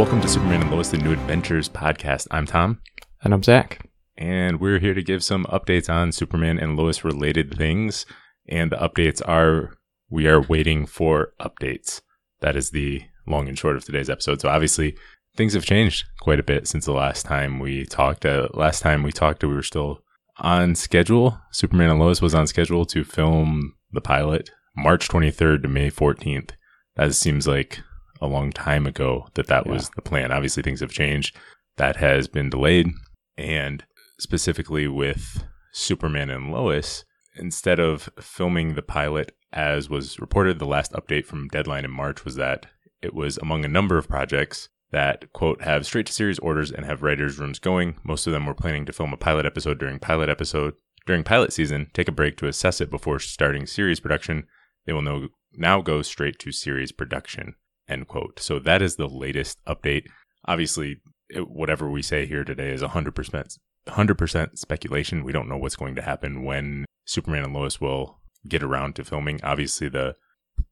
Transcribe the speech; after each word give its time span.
Welcome 0.00 0.22
to 0.22 0.28
Superman 0.28 0.62
and 0.62 0.70
Lois, 0.70 0.88
the 0.88 0.96
New 0.96 1.12
Adventures 1.12 1.68
podcast. 1.68 2.26
I'm 2.30 2.46
Tom, 2.46 2.80
And 3.22 3.34
I'm 3.34 3.42
Zach. 3.42 3.86
and 4.16 4.58
we're 4.58 4.78
here 4.78 4.94
to 4.94 5.02
give 5.02 5.22
some 5.22 5.44
updates 5.44 5.90
on 5.90 6.10
Superman 6.10 6.58
and 6.58 6.74
Lois 6.74 7.04
related 7.04 7.54
things. 7.54 8.06
And 8.48 8.72
the 8.72 8.76
updates 8.76 9.20
are 9.28 9.76
we 10.08 10.26
are 10.26 10.40
waiting 10.40 10.86
for 10.86 11.34
updates. 11.38 12.00
That 12.40 12.56
is 12.56 12.70
the 12.70 13.02
long 13.26 13.46
and 13.46 13.58
short 13.58 13.76
of 13.76 13.84
today's 13.84 14.08
episode. 14.08 14.40
So 14.40 14.48
obviously, 14.48 14.96
things 15.36 15.52
have 15.52 15.66
changed 15.66 16.06
quite 16.22 16.40
a 16.40 16.44
bit 16.44 16.66
since 16.66 16.86
the 16.86 16.92
last 16.92 17.26
time 17.26 17.58
we 17.58 17.84
talked. 17.84 18.24
Uh, 18.24 18.48
last 18.54 18.80
time 18.80 19.02
we 19.02 19.12
talked, 19.12 19.44
we 19.44 19.52
were 19.54 19.62
still 19.62 20.00
on 20.38 20.76
schedule. 20.76 21.38
Superman 21.52 21.90
and 21.90 22.00
Lois 22.00 22.22
was 22.22 22.34
on 22.34 22.46
schedule 22.46 22.86
to 22.86 23.04
film 23.04 23.74
the 23.92 24.00
pilot 24.00 24.48
March 24.74 25.08
23rd 25.10 25.60
to 25.60 25.68
May 25.68 25.90
14th. 25.90 26.52
That 26.96 27.14
seems 27.14 27.46
like 27.46 27.80
a 28.20 28.26
long 28.26 28.52
time 28.52 28.86
ago 28.86 29.28
that 29.34 29.46
that 29.48 29.66
Yeah. 29.66 29.72
was 29.72 29.90
the 29.90 30.02
plan. 30.02 30.32
Obviously, 30.32 30.62
things 30.62 30.80
have 30.80 30.92
changed. 30.92 31.36
That 31.76 31.96
has 31.96 32.28
been 32.28 32.50
delayed. 32.50 32.88
And 33.36 33.84
specifically 34.18 34.86
with 34.86 35.44
Superman 35.72 36.30
and 36.30 36.52
Lois, 36.52 37.04
instead 37.36 37.78
of 37.80 38.10
filming 38.20 38.74
the 38.74 38.82
pilot 38.82 39.32
as 39.52 39.88
was 39.88 40.18
reported, 40.20 40.58
the 40.58 40.66
last 40.66 40.92
update 40.92 41.26
from 41.26 41.48
Deadline 41.48 41.84
in 41.84 41.90
March 41.90 42.24
was 42.24 42.36
that 42.36 42.66
it 43.02 43.14
was 43.14 43.38
among 43.38 43.64
a 43.64 43.68
number 43.68 43.96
of 43.96 44.08
projects 44.08 44.68
that, 44.90 45.32
quote, 45.32 45.62
have 45.62 45.86
straight 45.86 46.06
to 46.06 46.12
series 46.12 46.38
orders 46.40 46.70
and 46.70 46.84
have 46.84 47.02
writers' 47.02 47.38
rooms 47.38 47.58
going. 47.58 47.96
Most 48.02 48.26
of 48.26 48.32
them 48.32 48.44
were 48.46 48.54
planning 48.54 48.84
to 48.86 48.92
film 48.92 49.12
a 49.12 49.16
pilot 49.16 49.46
episode 49.46 49.78
during 49.78 49.98
pilot 49.98 50.28
episode. 50.28 50.74
During 51.06 51.22
pilot 51.24 51.52
season, 51.52 51.90
take 51.94 52.08
a 52.08 52.12
break 52.12 52.36
to 52.38 52.46
assess 52.46 52.80
it 52.80 52.90
before 52.90 53.18
starting 53.20 53.66
series 53.66 54.00
production. 54.00 54.46
They 54.86 54.92
will 54.92 55.02
know, 55.02 55.28
now 55.52 55.80
go 55.80 56.02
straight 56.02 56.38
to 56.40 56.52
series 56.52 56.92
production, 56.92 57.54
end 57.90 58.08
quote. 58.08 58.40
So 58.40 58.58
that 58.60 58.82
is 58.82 58.96
the 58.96 59.08
latest 59.08 59.58
update. 59.66 60.04
Obviously, 60.46 61.00
whatever 61.34 61.90
we 61.90 62.02
say 62.02 62.26
here 62.26 62.44
today 62.44 62.70
is 62.70 62.82
100%, 62.82 63.58
100% 63.88 64.58
speculation. 64.58 65.24
We 65.24 65.32
don't 65.32 65.48
know 65.48 65.56
what's 65.56 65.76
going 65.76 65.94
to 65.96 66.02
happen 66.02 66.44
when 66.44 66.84
Superman 67.04 67.44
and 67.44 67.54
Lois 67.54 67.80
will 67.80 68.18
get 68.48 68.62
around 68.62 68.96
to 68.96 69.04
filming. 69.04 69.40
Obviously, 69.42 69.88
the 69.88 70.16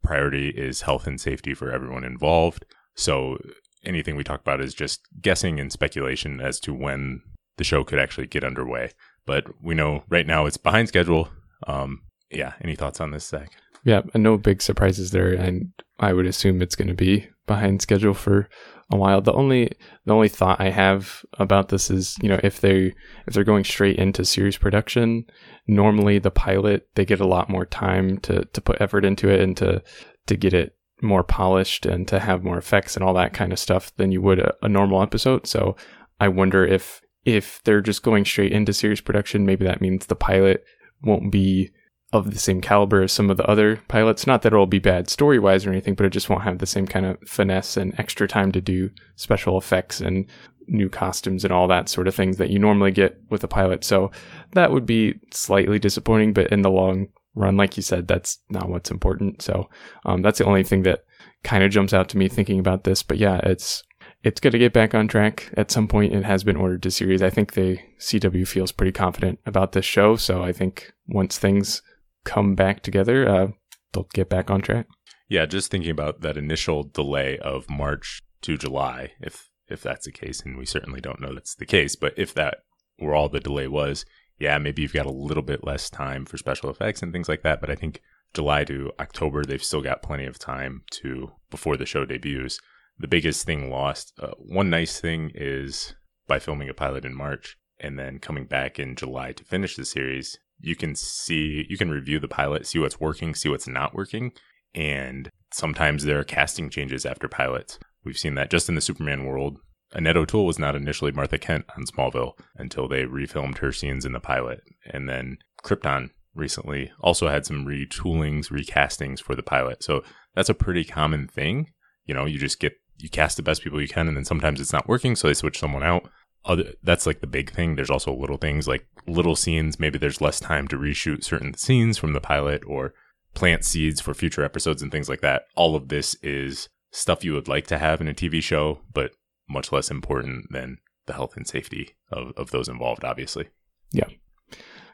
priority 0.02 0.50
is 0.50 0.82
health 0.82 1.06
and 1.06 1.20
safety 1.20 1.54
for 1.54 1.70
everyone 1.70 2.04
involved. 2.04 2.64
So 2.94 3.38
anything 3.84 4.16
we 4.16 4.24
talk 4.24 4.40
about 4.40 4.60
is 4.60 4.74
just 4.74 5.00
guessing 5.20 5.60
and 5.60 5.72
speculation 5.72 6.40
as 6.40 6.58
to 6.60 6.74
when 6.74 7.22
the 7.56 7.64
show 7.64 7.84
could 7.84 7.98
actually 7.98 8.26
get 8.26 8.44
underway. 8.44 8.92
But 9.26 9.46
we 9.62 9.74
know 9.74 10.04
right 10.08 10.26
now 10.26 10.46
it's 10.46 10.56
behind 10.56 10.88
schedule. 10.88 11.28
Um, 11.66 12.02
yeah. 12.30 12.54
Any 12.60 12.76
thoughts 12.76 13.00
on 13.00 13.10
this, 13.10 13.26
Zach? 13.26 13.50
Yeah, 13.84 14.02
no 14.14 14.36
big 14.36 14.60
surprises 14.62 15.10
there, 15.10 15.32
and 15.32 15.72
I 15.98 16.12
would 16.12 16.26
assume 16.26 16.60
it's 16.60 16.76
going 16.76 16.88
to 16.88 16.94
be 16.94 17.28
behind 17.46 17.82
schedule 17.82 18.14
for 18.14 18.48
a 18.90 18.96
while. 18.96 19.20
The 19.20 19.32
only 19.32 19.72
the 20.04 20.14
only 20.14 20.28
thought 20.28 20.60
I 20.60 20.70
have 20.70 21.24
about 21.34 21.68
this 21.68 21.90
is, 21.90 22.16
you 22.22 22.28
know, 22.28 22.40
if 22.42 22.60
they 22.60 22.94
if 23.26 23.34
they're 23.34 23.44
going 23.44 23.64
straight 23.64 23.96
into 23.96 24.24
series 24.24 24.56
production, 24.56 25.24
normally 25.66 26.18
the 26.18 26.30
pilot 26.30 26.88
they 26.94 27.04
get 27.04 27.20
a 27.20 27.26
lot 27.26 27.50
more 27.50 27.66
time 27.66 28.18
to 28.18 28.44
to 28.44 28.60
put 28.60 28.80
effort 28.80 29.04
into 29.04 29.28
it 29.28 29.40
and 29.40 29.56
to 29.58 29.82
to 30.26 30.36
get 30.36 30.54
it 30.54 30.74
more 31.00 31.22
polished 31.22 31.86
and 31.86 32.08
to 32.08 32.18
have 32.18 32.42
more 32.42 32.58
effects 32.58 32.96
and 32.96 33.04
all 33.04 33.14
that 33.14 33.32
kind 33.32 33.52
of 33.52 33.58
stuff 33.58 33.94
than 33.96 34.10
you 34.10 34.20
would 34.20 34.38
a, 34.40 34.54
a 34.62 34.68
normal 34.68 35.02
episode. 35.02 35.46
So 35.46 35.76
I 36.20 36.28
wonder 36.28 36.64
if 36.64 37.00
if 37.24 37.60
they're 37.64 37.82
just 37.82 38.02
going 38.02 38.24
straight 38.24 38.52
into 38.52 38.72
series 38.72 39.00
production, 39.00 39.44
maybe 39.44 39.64
that 39.64 39.80
means 39.80 40.06
the 40.06 40.16
pilot 40.16 40.64
won't 41.02 41.30
be 41.30 41.70
of 42.12 42.30
the 42.30 42.38
same 42.38 42.60
caliber 42.60 43.02
as 43.02 43.12
some 43.12 43.30
of 43.30 43.36
the 43.36 43.46
other 43.46 43.82
pilots. 43.88 44.26
Not 44.26 44.42
that 44.42 44.52
it'll 44.52 44.66
be 44.66 44.78
bad 44.78 45.10
story 45.10 45.38
wise 45.38 45.66
or 45.66 45.70
anything, 45.70 45.94
but 45.94 46.06
it 46.06 46.10
just 46.10 46.30
won't 46.30 46.42
have 46.42 46.58
the 46.58 46.66
same 46.66 46.86
kind 46.86 47.04
of 47.04 47.18
finesse 47.26 47.76
and 47.76 47.98
extra 47.98 48.26
time 48.26 48.50
to 48.52 48.60
do 48.60 48.90
special 49.16 49.58
effects 49.58 50.00
and 50.00 50.26
new 50.66 50.88
costumes 50.88 51.44
and 51.44 51.52
all 51.52 51.68
that 51.68 51.88
sort 51.88 52.08
of 52.08 52.14
things 52.14 52.36
that 52.38 52.50
you 52.50 52.58
normally 52.58 52.90
get 52.90 53.20
with 53.30 53.44
a 53.44 53.48
pilot. 53.48 53.84
So 53.84 54.10
that 54.52 54.70
would 54.70 54.86
be 54.86 55.20
slightly 55.32 55.78
disappointing, 55.78 56.32
but 56.32 56.50
in 56.50 56.62
the 56.62 56.70
long 56.70 57.08
run, 57.34 57.56
like 57.56 57.76
you 57.76 57.82
said, 57.82 58.08
that's 58.08 58.38
not 58.48 58.68
what's 58.68 58.90
important. 58.90 59.42
So 59.42 59.68
um, 60.04 60.22
that's 60.22 60.38
the 60.38 60.44
only 60.44 60.64
thing 60.64 60.82
that 60.82 61.04
kind 61.44 61.62
of 61.62 61.70
jumps 61.70 61.92
out 61.92 62.08
to 62.10 62.18
me 62.18 62.28
thinking 62.28 62.58
about 62.58 62.84
this. 62.84 63.02
But 63.02 63.18
yeah, 63.18 63.40
it's 63.44 63.82
it's 64.24 64.40
going 64.40 64.52
to 64.52 64.58
get 64.58 64.72
back 64.72 64.94
on 64.94 65.06
track 65.06 65.50
at 65.56 65.70
some 65.70 65.86
point. 65.86 66.12
It 66.12 66.24
has 66.24 66.42
been 66.42 66.56
ordered 66.56 66.82
to 66.82 66.90
series. 66.90 67.22
I 67.22 67.30
think 67.30 67.52
the 67.52 67.78
CW 68.00 68.46
feels 68.48 68.72
pretty 68.72 68.92
confident 68.92 69.38
about 69.46 69.72
this 69.72 69.84
show. 69.84 70.16
So 70.16 70.42
I 70.42 70.52
think 70.52 70.92
once 71.06 71.38
things 71.38 71.82
come 72.24 72.54
back 72.54 72.82
together, 72.82 73.28
uh, 73.28 73.48
they'll 73.92 74.08
get 74.12 74.28
back 74.28 74.50
on 74.50 74.60
track. 74.60 74.86
Yeah, 75.28 75.46
just 75.46 75.70
thinking 75.70 75.90
about 75.90 76.22
that 76.22 76.36
initial 76.36 76.84
delay 76.84 77.38
of 77.38 77.68
March 77.68 78.22
to 78.42 78.56
July, 78.56 79.12
if 79.20 79.48
if 79.68 79.82
that's 79.82 80.06
the 80.06 80.12
case, 80.12 80.40
and 80.40 80.56
we 80.56 80.64
certainly 80.64 81.00
don't 81.00 81.20
know 81.20 81.34
that's 81.34 81.54
the 81.54 81.66
case, 81.66 81.94
but 81.94 82.14
if 82.16 82.32
that 82.34 82.58
were 82.98 83.14
all 83.14 83.28
the 83.28 83.40
delay 83.40 83.68
was, 83.68 84.06
yeah, 84.38 84.56
maybe 84.58 84.82
you've 84.82 84.92
got 84.92 85.06
a 85.06 85.10
little 85.10 85.42
bit 85.42 85.64
less 85.64 85.90
time 85.90 86.24
for 86.24 86.38
special 86.38 86.70
effects 86.70 87.02
and 87.02 87.12
things 87.12 87.28
like 87.28 87.42
that. 87.42 87.60
But 87.60 87.70
I 87.70 87.74
think 87.74 88.00
July 88.34 88.64
to 88.64 88.92
October, 88.98 89.44
they've 89.44 89.62
still 89.62 89.82
got 89.82 90.02
plenty 90.02 90.24
of 90.24 90.38
time 90.38 90.82
to 90.92 91.32
before 91.50 91.76
the 91.76 91.86
show 91.86 92.04
debuts. 92.04 92.58
The 92.98 93.08
biggest 93.08 93.44
thing 93.44 93.70
lost, 93.70 94.12
uh, 94.20 94.32
one 94.38 94.70
nice 94.70 95.00
thing 95.00 95.30
is 95.34 95.94
by 96.26 96.38
filming 96.38 96.68
a 96.68 96.74
pilot 96.74 97.04
in 97.04 97.14
March 97.14 97.56
and 97.80 97.98
then 97.98 98.18
coming 98.18 98.44
back 98.44 98.78
in 98.78 98.96
July 98.96 99.32
to 99.32 99.44
finish 99.44 99.76
the 99.76 99.84
series, 99.84 100.36
you 100.60 100.76
can 100.76 100.94
see, 100.94 101.66
you 101.68 101.76
can 101.76 101.90
review 101.90 102.18
the 102.18 102.28
pilot, 102.28 102.66
see 102.66 102.78
what's 102.78 103.00
working, 103.00 103.34
see 103.34 103.48
what's 103.48 103.68
not 103.68 103.94
working. 103.94 104.32
And 104.74 105.30
sometimes 105.52 106.04
there 106.04 106.18
are 106.18 106.24
casting 106.24 106.70
changes 106.70 107.06
after 107.06 107.28
pilots. 107.28 107.78
We've 108.04 108.18
seen 108.18 108.34
that 108.34 108.50
just 108.50 108.68
in 108.68 108.74
the 108.74 108.80
Superman 108.80 109.24
world. 109.24 109.58
Annette 109.92 110.16
O'Toole 110.16 110.46
was 110.46 110.58
not 110.58 110.76
initially 110.76 111.12
Martha 111.12 111.38
Kent 111.38 111.64
on 111.76 111.84
Smallville 111.84 112.32
until 112.56 112.88
they 112.88 113.04
refilmed 113.04 113.58
her 113.58 113.72
scenes 113.72 114.04
in 114.04 114.12
the 114.12 114.20
pilot. 114.20 114.60
And 114.84 115.08
then 115.08 115.38
Krypton 115.64 116.10
recently 116.34 116.92
also 117.00 117.28
had 117.28 117.46
some 117.46 117.64
retoolings, 117.64 118.50
recastings 118.50 119.20
for 119.20 119.34
the 119.34 119.42
pilot. 119.42 119.82
So 119.82 120.02
that's 120.34 120.50
a 120.50 120.54
pretty 120.54 120.84
common 120.84 121.26
thing. 121.26 121.72
You 122.04 122.14
know, 122.14 122.26
you 122.26 122.38
just 122.38 122.60
get, 122.60 122.74
you 122.98 123.08
cast 123.08 123.36
the 123.36 123.42
best 123.42 123.62
people 123.62 123.80
you 123.80 123.88
can, 123.88 124.08
and 124.08 124.16
then 124.16 124.24
sometimes 124.24 124.60
it's 124.60 124.72
not 124.72 124.88
working, 124.88 125.16
so 125.16 125.28
they 125.28 125.34
switch 125.34 125.58
someone 125.58 125.82
out. 125.82 126.08
Other, 126.48 126.72
that's 126.82 127.06
like 127.06 127.20
the 127.20 127.26
big 127.26 127.50
thing. 127.50 127.76
There's 127.76 127.90
also 127.90 128.12
little 128.14 128.38
things 128.38 128.66
like 128.66 128.86
little 129.06 129.36
scenes. 129.36 129.78
Maybe 129.78 129.98
there's 129.98 130.22
less 130.22 130.40
time 130.40 130.66
to 130.68 130.76
reshoot 130.76 131.22
certain 131.22 131.54
scenes 131.54 131.98
from 131.98 132.14
the 132.14 132.20
pilot 132.20 132.62
or 132.66 132.94
plant 133.34 133.64
seeds 133.64 134.00
for 134.00 134.14
future 134.14 134.42
episodes 134.42 134.80
and 134.80 134.90
things 134.90 135.08
like 135.08 135.20
that. 135.20 135.42
All 135.54 135.76
of 135.76 135.88
this 135.88 136.14
is 136.22 136.70
stuff 136.90 137.22
you 137.22 137.34
would 137.34 137.48
like 137.48 137.66
to 137.66 137.78
have 137.78 138.00
in 138.00 138.08
a 138.08 138.14
TV 138.14 138.42
show, 138.42 138.80
but 138.92 139.12
much 139.48 139.72
less 139.72 139.90
important 139.90 140.46
than 140.50 140.78
the 141.06 141.12
health 141.12 141.36
and 141.36 141.46
safety 141.46 141.90
of, 142.10 142.32
of 142.36 142.50
those 142.50 142.68
involved, 142.68 143.04
obviously. 143.04 143.48
Yeah, 143.92 144.08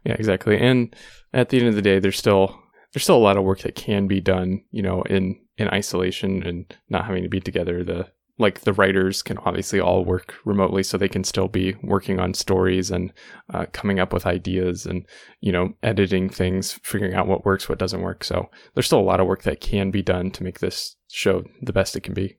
Yeah, 0.05 0.15
exactly. 0.15 0.59
And 0.59 0.95
at 1.33 1.49
the 1.49 1.59
end 1.59 1.69
of 1.69 1.75
the 1.75 1.83
day, 1.83 1.99
there's 1.99 2.19
still 2.19 2.61
there's 2.93 3.03
still 3.03 3.17
a 3.17 3.19
lot 3.19 3.37
of 3.37 3.45
work 3.45 3.61
that 3.61 3.75
can 3.75 4.07
be 4.07 4.21
done, 4.21 4.65
you 4.71 4.83
know, 4.83 5.03
in 5.03 5.41
in 5.57 5.69
isolation 5.69 6.43
and 6.43 6.77
not 6.89 7.05
having 7.05 7.23
to 7.23 7.29
be 7.29 7.41
together. 7.41 7.85
The 7.85 8.09
like 8.39 8.63
the 8.63 8.73
writers 8.73 9.23
can 9.23 9.39
obviously 9.39 9.81
all 9.81 10.05
work 10.05 10.35
remotely, 10.45 10.83
so 10.83 10.99
they 10.99 11.09
can 11.09 11.25
still 11.25 11.49
be 11.49 11.77
working 11.83 12.19
on 12.19 12.35
stories 12.35 12.91
and 12.91 13.13
uh, 13.53 13.67
coming 13.73 14.01
up 14.01 14.13
with 14.13 14.27
ideas 14.27 14.87
and 14.87 15.07
you 15.41 15.53
know 15.53 15.75
editing 15.83 16.29
things, 16.29 16.79
figuring 16.83 17.15
out 17.15 17.29
what 17.29 17.45
works, 17.45 17.69
what 17.69 17.79
doesn't 17.79 18.03
work. 18.03 18.25
So 18.25 18.51
there's 18.75 18.87
still 18.87 19.01
a 19.01 19.03
lot 19.03 19.21
of 19.21 19.27
work 19.27 19.43
that 19.43 19.61
can 19.61 19.91
be 19.91 20.03
done 20.03 20.31
to 20.33 20.45
make 20.45 20.59
this 20.59 20.97
show 21.09 21.45
the 21.63 21.73
best 21.73 21.97
it 21.97 22.03
can 22.03 22.15
be. 22.15 22.39